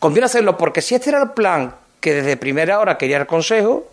[0.00, 3.86] Conviene hacerlo porque si este era el plan que desde primera hora quería el Consejo,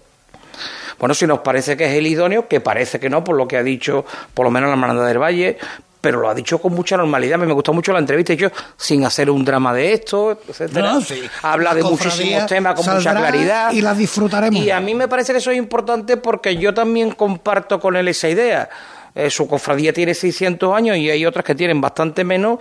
[0.98, 3.58] bueno, si nos parece que es el idóneo, que parece que no, por lo que
[3.58, 4.04] ha dicho
[4.34, 5.58] por lo menos la Hermandad del Valle,
[6.02, 7.38] pero lo ha dicho con mucha normalidad.
[7.38, 10.94] Me gustó mucho la entrevista, hecho sin hacer un drama de esto, etcétera.
[10.94, 11.22] No, sí.
[11.44, 13.72] Habla de La muchísimos temas con mucha claridad.
[13.74, 14.60] y las disfrutaremos.
[14.60, 18.08] Y a mí me parece que eso es importante porque yo también comparto con él
[18.08, 18.70] esa idea.
[19.14, 22.60] Eh, su cofradía tiene 600 años y hay otras que tienen bastante menos,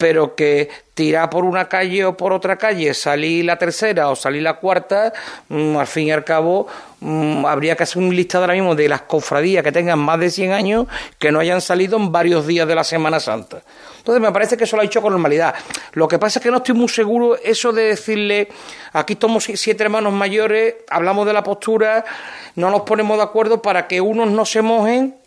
[0.00, 4.40] pero que tirar por una calle o por otra calle, salir la tercera o salir
[4.40, 5.12] la cuarta,
[5.50, 6.66] mm, al fin y al cabo
[7.00, 10.30] mm, habría que hacer un listado ahora mismo de las cofradías que tengan más de
[10.30, 10.86] 100 años
[11.18, 13.60] que no hayan salido en varios días de la Semana Santa.
[13.98, 15.54] Entonces me parece que eso lo ha hecho con normalidad.
[15.92, 18.48] Lo que pasa es que no estoy muy seguro eso de decirle,
[18.94, 22.06] aquí somos siete hermanos mayores, hablamos de la postura,
[22.54, 25.19] no nos ponemos de acuerdo para que unos no se mojen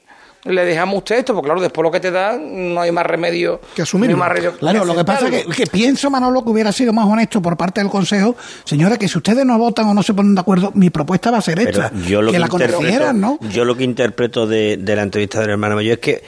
[0.45, 3.05] le dejamos a usted esto, porque claro, después lo que te dan, no hay más
[3.05, 3.61] remedio.
[3.75, 4.17] que asumirlo.
[4.17, 6.71] no hay más remedio Claro, lo que pasa es que, que pienso, Manolo, que hubiera
[6.71, 8.35] sido más honesto por parte del Consejo,
[8.65, 11.37] señora, que si ustedes no votan o no se ponen de acuerdo, mi propuesta va
[11.37, 11.91] a ser esta.
[12.07, 13.39] yo lo que que, la ¿no?
[13.41, 16.23] yo lo que interpreto de, de la entrevista del hermano mayor es que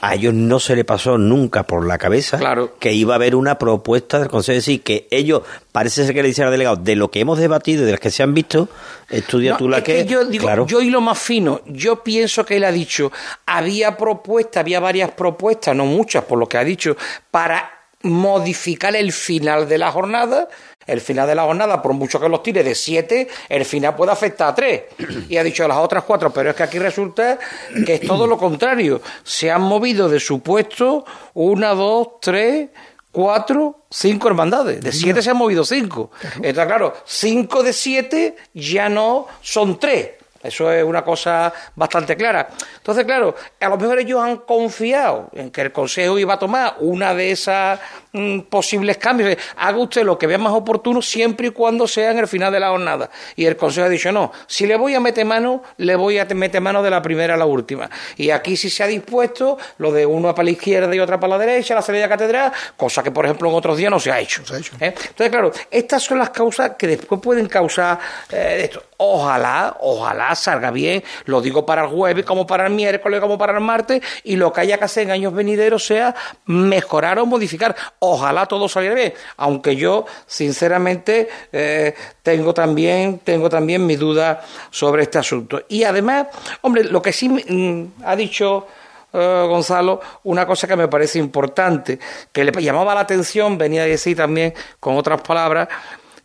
[0.00, 2.38] a ellos no se le pasó nunca por la cabeza
[2.78, 4.56] que iba a haber una propuesta del Consejo.
[4.56, 5.42] Es decir, que ellos,
[5.72, 8.00] parece ser que le dicen al delegado, de lo que hemos debatido y de las
[8.00, 8.68] que se han visto,
[9.08, 10.66] estudia No, tú la es que, yo digo, claro.
[10.66, 13.12] yo y lo más fino, yo pienso que él ha dicho,
[13.46, 16.96] había propuestas, había varias propuestas, no muchas, por lo que ha dicho,
[17.30, 17.70] para
[18.02, 20.48] modificar el final de la jornada.
[20.86, 24.12] El final de la jornada, por mucho que los tire de siete, el final puede
[24.12, 24.82] afectar a tres.
[25.28, 27.38] Y ha dicho a las otras cuatro, pero es que aquí resulta
[27.86, 29.00] que es todo lo contrario.
[29.22, 31.04] Se han movido de su puesto
[31.34, 32.70] una, dos, tres,
[33.12, 34.80] cuatro, cinco hermandades.
[34.80, 36.10] De siete se han movido cinco.
[36.42, 40.10] Está claro, cinco de siete ya no son tres.
[40.42, 42.48] Eso es una cosa bastante clara.
[42.78, 46.76] Entonces, claro, a lo mejor ellos han confiado en que el Consejo iba a tomar
[46.80, 47.78] una de esas
[48.12, 49.36] mm, posibles cambios.
[49.56, 52.60] Haga usted lo que vea más oportuno siempre y cuando sea en el final de
[52.60, 53.10] la jornada.
[53.36, 56.24] Y el Consejo ha dicho, no, si le voy a meter mano, le voy a
[56.24, 57.90] meter mano de la primera a la última.
[58.16, 61.36] Y aquí sí se ha dispuesto lo de uno para la izquierda y otra para
[61.36, 64.20] la derecha, la salida catedral, cosa que, por ejemplo, en otros días no se ha
[64.20, 64.42] hecho.
[64.80, 64.94] ¿eh?
[64.94, 67.98] Entonces, claro, estas son las causas que después pueden causar
[68.30, 68.82] eh, esto.
[69.02, 73.54] Ojalá, ojalá salga bien, lo digo para el jueves, como para el miércoles, como para
[73.54, 77.74] el martes, y lo que haya que hacer en años venideros sea mejorar o modificar.
[78.02, 84.40] Ojalá todo saliera bien, aunque yo, sinceramente, eh, tengo también, tengo también mi duda
[84.70, 85.62] sobre este asunto.
[85.68, 86.28] Y además,
[86.62, 88.66] hombre, lo que sí mm, ha dicho
[89.12, 91.98] eh, Gonzalo, una cosa que me parece importante,
[92.32, 95.68] que le llamaba la atención, venía a decir también con otras palabras,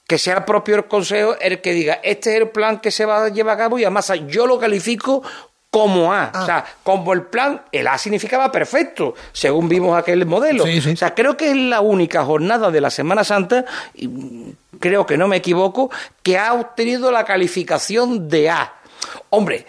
[0.07, 3.05] que sea el propio el Consejo el que diga, este es el plan que se
[3.05, 5.23] va a llevar a cabo y además yo lo califico
[5.75, 6.31] como A.
[6.33, 10.63] O sea, como el plan, el A significaba perfecto, según vimos aquel modelo.
[10.63, 15.17] O sea, creo que es la única jornada de la Semana Santa, y creo que
[15.17, 15.91] no me equivoco,
[16.23, 18.71] que ha obtenido la calificación de A.
[19.31, 19.65] Hombre,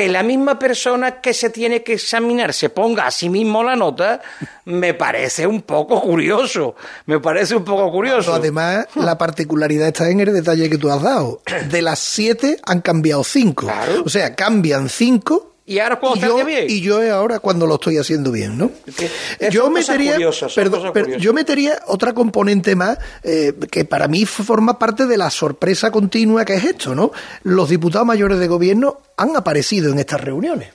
[0.00, 3.76] que la misma persona que se tiene que examinar se ponga a sí mismo la
[3.76, 4.22] nota,
[4.64, 6.74] me parece un poco curioso.
[7.04, 8.32] Me parece un poco curioso.
[8.32, 11.42] Además, la particularidad está en el detalle que tú has dado.
[11.68, 13.70] De las siete han cambiado cinco.
[14.02, 15.49] O sea, cambian cinco.
[15.70, 16.64] Y ahora cuando y yo, bien.
[16.68, 18.72] y yo es ahora cuando lo estoy haciendo bien, ¿no?
[19.38, 24.26] Es- yo metería, curiosas, perdón, pero yo metería otra componente más eh, que para mí
[24.26, 27.12] forma parte de la sorpresa continua que es esto, ¿no?
[27.44, 30.70] Los diputados mayores de gobierno han aparecido en estas reuniones.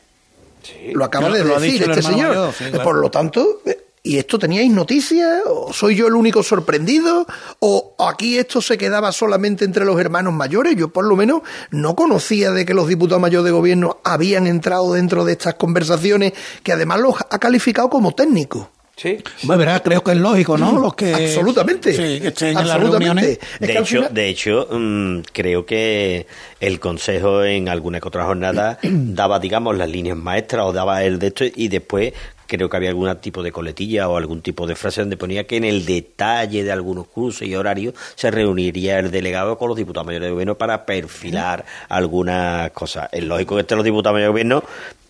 [0.93, 2.29] Lo acaba Claro, de decir este señor.
[2.29, 2.83] mayor, sí, claro.
[2.85, 5.41] Por lo tanto, eh, ¿y esto teníais noticias?
[5.47, 7.25] ¿O soy yo el único sorprendido?
[7.59, 10.75] ¿O aquí esto se quedaba solamente entre los hermanos mayores?
[10.75, 11.41] Yo por lo menos
[11.71, 16.33] no conocía de que los diputados mayores de gobierno habían entrado dentro de estas conversaciones
[16.63, 18.67] que además los ha calificado como técnicos.
[18.97, 19.17] Sí.
[19.43, 20.79] Bueno, verá, creo que es lógico, ¿no?
[20.79, 21.91] Los que, Absolutamente.
[21.91, 23.39] Sí, que estén en las reuniones.
[23.59, 26.27] Es De hecho, final- de hecho mm, creo que
[26.61, 31.19] el Consejo en alguna que otra jornada daba, digamos, las líneas maestras o daba el
[31.19, 32.13] de esto y después
[32.57, 35.57] creo que había algún tipo de coletilla o algún tipo de frase donde ponía que
[35.57, 40.05] en el detalle de algunos cursos y horarios se reuniría el delegado con los diputados
[40.05, 43.09] mayores de gobierno para perfilar algunas cosas.
[43.11, 44.63] Es lógico que estén los diputados mayores de gobierno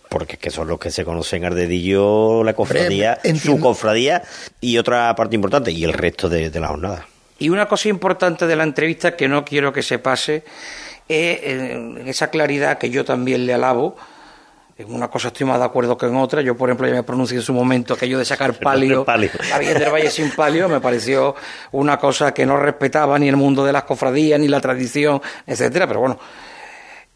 [0.10, 4.24] porque es que son los que se conocen al dedillo, la cofradía, su cofradía
[4.62, 7.08] y otra parte importante, y el resto de, de la jornada.
[7.38, 10.44] Y una cosa importante de la entrevista que no quiero que se pase
[11.08, 13.98] es eh, esa claridad que yo también le alabo.
[14.78, 16.42] En una cosa estoy más de acuerdo que en otra.
[16.42, 19.90] Yo, por ejemplo, ya me pronuncié en su momento aquello de sacar palio, Virgen del
[19.90, 21.34] Valle sin palio, me pareció
[21.72, 25.88] una cosa que no respetaba ni el mundo de las cofradías, ni la tradición, etcétera.
[25.88, 26.20] Pero bueno,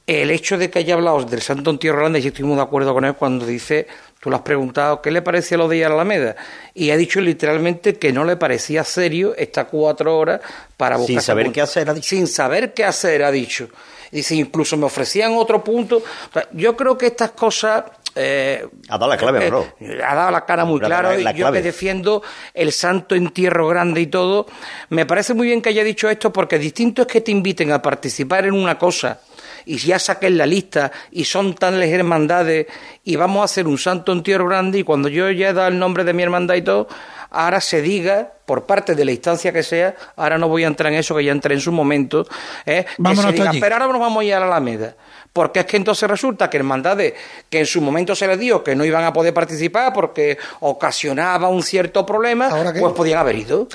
[0.08, 2.94] el hecho de que haya hablado del Santo Entierro Grande, y estoy muy de acuerdo
[2.94, 3.88] con él cuando dice,
[4.22, 6.38] tú le has preguntado, ¿qué le parecía lo de ir a la Alameda?
[6.74, 10.40] Y ha dicho literalmente que no le parecía serio estas cuatro horas
[10.78, 11.14] para buscar...
[11.16, 12.08] Sin saber qué hacer, ha dicho.
[12.08, 13.68] Sin saber qué hacer, ha dicho.
[14.12, 15.98] Dice, incluso me ofrecían otro punto.
[15.98, 17.84] O sea, yo creo que estas cosas
[18.16, 19.66] eh, ha dado la clave, eh, ¿no?
[20.06, 21.18] ha dado la cara muy claro.
[21.18, 24.48] y yo que defiendo el santo entierro grande y todo,
[24.90, 27.82] me parece muy bien que haya dicho esto porque distinto es que te inviten a
[27.82, 29.20] participar en una cosa
[29.66, 32.68] y ya saquen la lista y son tan hermandades
[33.04, 35.78] y vamos a hacer un santo entierro grande y cuando yo ya he dado el
[35.78, 36.88] nombre de mi hermandad y todo,
[37.32, 40.92] ahora se diga por parte de la instancia que sea, ahora no voy a entrar
[40.92, 42.26] en eso que ya entré en su momento,
[42.66, 42.86] ¿eh?
[42.98, 44.96] que se diga, pero ahora nos vamos a ir a la Alameda
[45.34, 47.14] porque es que entonces resulta que hermandades
[47.50, 51.50] que en su momento se les dijo que no iban a poder participar porque ocasionaba
[51.50, 53.68] un cierto problema, pues podían haber ido.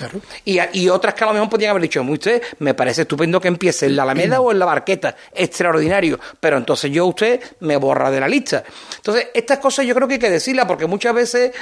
[0.44, 3.86] Y, otras que a lo mejor podían haber dicho, usted, me parece estupendo que empiece
[3.86, 8.20] en la Alameda o en la Barqueta, extraordinario, pero entonces yo usted me borra de
[8.20, 8.64] la lista.
[8.96, 11.52] Entonces, estas cosas yo creo que hay que decirlas porque muchas veces,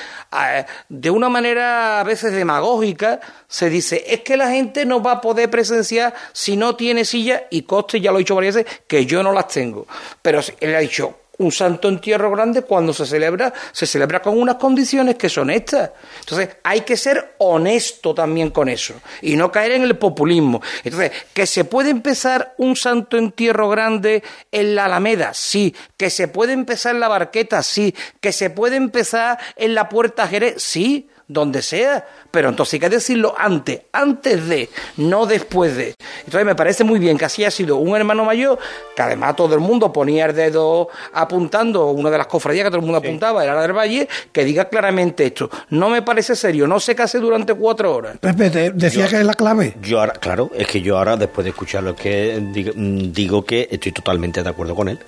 [0.88, 5.20] de una manera a veces demagógica, se dice, es que la gente no va a
[5.20, 9.06] poder presenciar si no tiene silla, y coste, ya lo he dicho varias veces, que
[9.06, 9.81] yo no las tengo.
[10.22, 14.56] Pero él ha dicho, un santo entierro grande cuando se celebra, se celebra con unas
[14.56, 15.90] condiciones que son estas.
[16.20, 20.60] Entonces, hay que ser honesto también con eso y no caer en el populismo.
[20.84, 26.28] Entonces, que se puede empezar un santo entierro grande en la Alameda, sí, que se
[26.28, 31.08] puede empezar en la Barqueta, sí, que se puede empezar en la Puerta Jerez, sí,
[31.32, 35.94] donde sea, pero entonces hay que decirlo antes, antes de, no después de.
[36.24, 38.58] Entonces me parece muy bien que así ha sido un hermano mayor,
[38.94, 42.80] que además todo el mundo ponía el dedo apuntando, una de las cofradías que todo
[42.80, 45.50] el mundo apuntaba era la del Valle, que diga claramente esto.
[45.70, 48.18] No me parece serio, no se case durante cuatro horas.
[48.18, 49.76] Pepe, decía que es la clave.
[49.82, 53.92] Yo ahora, claro, es que yo ahora, después de escucharlo, que digo, digo que estoy
[53.92, 54.98] totalmente de acuerdo con él.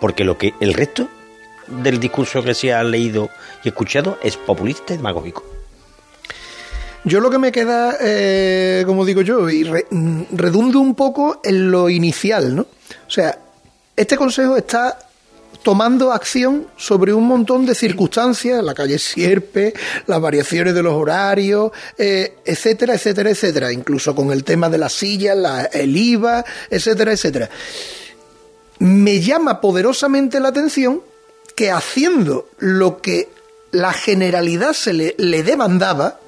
[0.00, 1.08] Porque lo que el resto
[1.82, 3.30] del discurso que se ha leído
[3.64, 5.44] y escuchado es populista y demagógico.
[7.04, 9.64] Yo lo que me queda, eh, como digo yo, y
[10.32, 12.62] redundo un poco en lo inicial, ¿no?
[12.62, 13.38] O sea,
[13.96, 14.98] este consejo está
[15.62, 19.74] tomando acción sobre un montón de circunstancias, la calle Sierpe,
[20.06, 24.92] las variaciones de los horarios, eh, etcétera, etcétera, etcétera, incluso con el tema de las
[24.92, 25.36] sillas,
[25.72, 27.50] el IVA, etcétera, etcétera.
[28.80, 31.02] Me llama poderosamente la atención
[31.58, 33.30] que haciendo lo que
[33.72, 36.20] la generalidad se le, demandaba,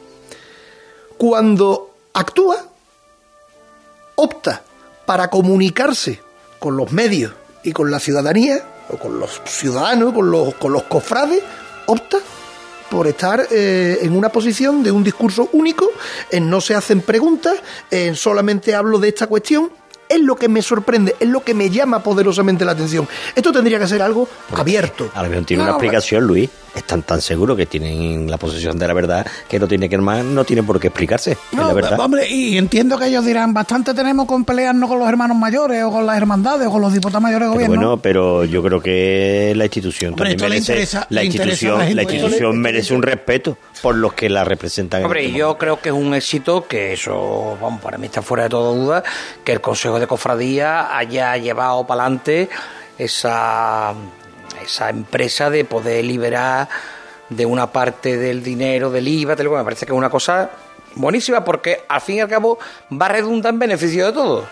[1.18, 2.66] cuando actúa,
[4.16, 4.64] opta
[5.06, 6.20] para comunicarse
[6.58, 10.82] con los medios y con la ciudadanía, o con los ciudadanos, con los, con los
[10.82, 11.44] cofrades,
[11.86, 12.18] opta
[12.90, 15.88] por estar eh, en una posición de un discurso único,
[16.32, 17.56] en no se hacen preguntas,
[17.92, 19.70] en solamente hablo de esta cuestión
[20.10, 23.08] es lo que me sorprende, es lo que me llama poderosamente la atención.
[23.34, 25.08] Esto tendría que ser algo abierto.
[25.14, 26.50] A lo mejor tiene una explicación, Luis.
[26.74, 30.24] Están tan seguros que tienen la posesión de la verdad que no tiene que más,
[30.24, 31.36] no tiene por qué explicarse.
[31.52, 31.98] No, la verdad.
[31.98, 35.90] Hombre, y entiendo que ellos dirán, bastante tenemos con pelearnos con los hermanos mayores o
[35.90, 37.74] con las hermandades o con los diputados mayores de gobierno.
[37.74, 43.02] bueno, pero yo creo que la institución también merece, la, institución, la institución merece un
[43.02, 45.04] respeto por los que la representan.
[45.04, 48.44] Hombre, este yo creo que es un éxito que eso, vamos, para mí está fuera
[48.44, 49.02] de toda duda,
[49.44, 52.48] que el Consejo de Cofradía haya llevado para adelante
[52.98, 53.94] esa,
[54.62, 56.68] esa empresa de poder liberar
[57.28, 60.50] de una parte del dinero, del IVA, del, me parece que es una cosa
[60.96, 62.58] buenísima porque al fin y al cabo
[62.92, 64.44] va a redundar en beneficio de todos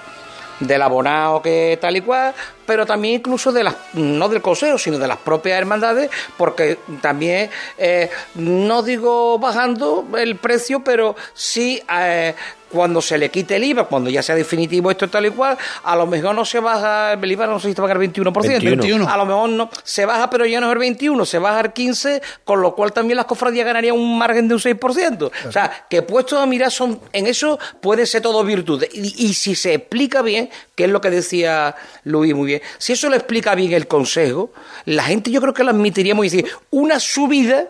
[0.60, 2.34] del abonado que tal y cual,
[2.66, 7.50] pero también incluso de las, no del consejo, sino de las propias hermandades, porque también,
[7.78, 12.34] eh, no digo bajando el precio, pero sí eh,
[12.70, 15.96] cuando se le quite el IVA, cuando ya sea definitivo esto tal y cual, a
[15.96, 18.12] lo mejor no se baja el IVA, no sé si se va a pagar el
[18.12, 21.60] 21%, a lo mejor no, se baja pero ya no es el 21, se baja
[21.60, 25.30] el 15, con lo cual también las cofradías ganarían un margen de un 6%.
[25.48, 28.84] O sea, que puestos a mirar son, en eso puede ser todo virtud.
[28.92, 32.92] Y, y si se explica bien, que es lo que decía Luis muy bien, si
[32.92, 34.52] eso lo explica bien el Consejo,
[34.84, 36.46] la gente yo creo que lo admitiría muy bien.
[36.70, 37.68] Una subida,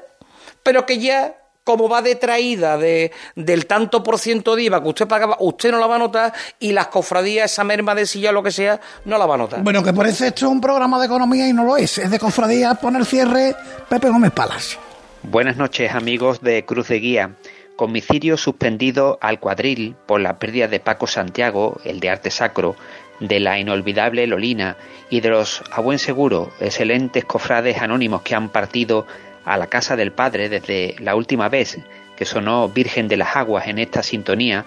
[0.63, 1.38] pero que ya
[1.69, 5.79] como va detraída de, del tanto por ciento de IVA que usted pagaba, usted no
[5.79, 9.19] la va a notar y las cofradías, esa merma de silla, lo que sea, no
[9.19, 9.63] la va a notar.
[9.63, 11.99] Bueno, que parece esto un programa de economía y no lo es.
[11.99, 13.55] Es de cofradías, poner cierre
[13.87, 14.79] Pepe Gómez Palas.
[15.25, 17.33] Buenas noches, amigos de Cruz de Guía.
[17.77, 22.77] Comicidio suspendido al cuadril por la pérdida de Paco Santiago, el de arte sacro,
[23.21, 24.79] de la inolvidable Lolina
[25.11, 29.07] y de los, a buen seguro, excelentes cofrades anónimos que han partido
[29.49, 31.79] a la casa del Padre desde la última vez
[32.17, 34.65] que sonó Virgen de las Aguas en esta sintonía,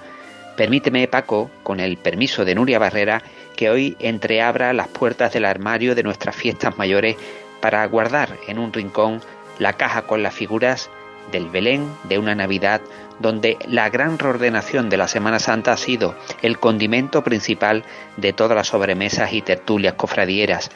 [0.58, 3.22] permíteme, Paco, con el permiso de Nuria Barrera,
[3.56, 7.16] que hoy entreabra las puertas del armario de nuestras fiestas mayores
[7.62, 9.22] para guardar en un rincón
[9.60, 10.90] la caja con las figuras
[11.32, 12.82] del Belén de una Navidad
[13.20, 17.84] donde la gran reordenación de la Semana Santa ha sido el condimento principal
[18.18, 20.72] de todas las sobremesas y tertulias cofradieras,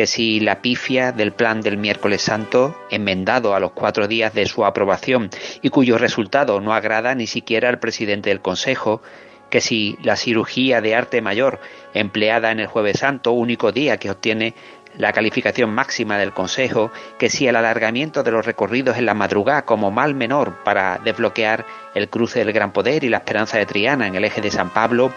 [0.00, 4.46] que si la pifia del plan del miércoles santo, enmendado a los cuatro días de
[4.46, 5.28] su aprobación
[5.60, 9.02] y cuyo resultado no agrada ni siquiera al presidente del Consejo,
[9.50, 11.60] que si la cirugía de arte mayor
[11.92, 14.54] empleada en el jueves santo, único día que obtiene
[14.96, 19.66] la calificación máxima del Consejo, que si el alargamiento de los recorridos en la madrugada
[19.66, 24.06] como mal menor para desbloquear el cruce del Gran Poder y la Esperanza de Triana
[24.06, 25.12] en el eje de San Pablo,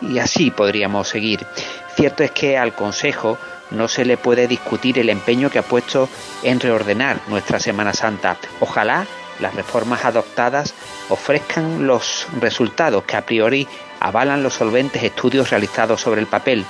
[0.00, 1.46] y así podríamos seguir.
[1.94, 3.38] Cierto es que al Consejo
[3.70, 6.08] no se le puede discutir el empeño que ha puesto
[6.42, 8.36] en reordenar nuestra Semana Santa.
[8.60, 9.06] Ojalá
[9.40, 10.74] las reformas adoptadas
[11.08, 13.66] ofrezcan los resultados que a priori
[14.00, 16.64] avalan los solventes estudios realizados sobre el papel,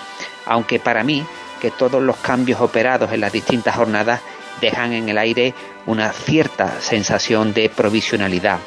[0.47, 1.25] aunque para mí
[1.61, 4.21] que todos los cambios operados en las distintas jornadas
[4.61, 5.55] dejan en el aire
[5.87, 8.59] una cierta sensación de provisionalidad.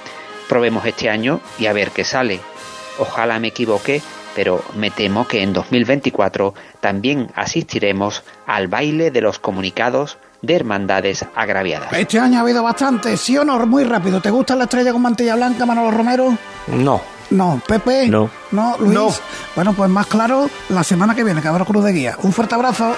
[0.48, 2.40] Probemos este año y a ver qué sale.
[2.98, 4.02] Ojalá me equivoque,
[4.40, 11.26] pero me temo que en 2024 también asistiremos al baile de los comunicados de hermandades
[11.36, 11.92] agraviadas.
[11.92, 14.22] Este año ha habido bastante, sí o no, muy rápido.
[14.22, 16.38] ¿Te gusta la estrella con mantilla blanca, Manolo Romero?
[16.68, 17.02] No.
[17.32, 18.08] No, Pepe.
[18.08, 18.30] No.
[18.52, 19.22] No, Luis.
[19.56, 22.18] Bueno, pues más claro la semana que viene, que habrá cruz de guía.
[22.24, 22.96] Un fuerte abrazo.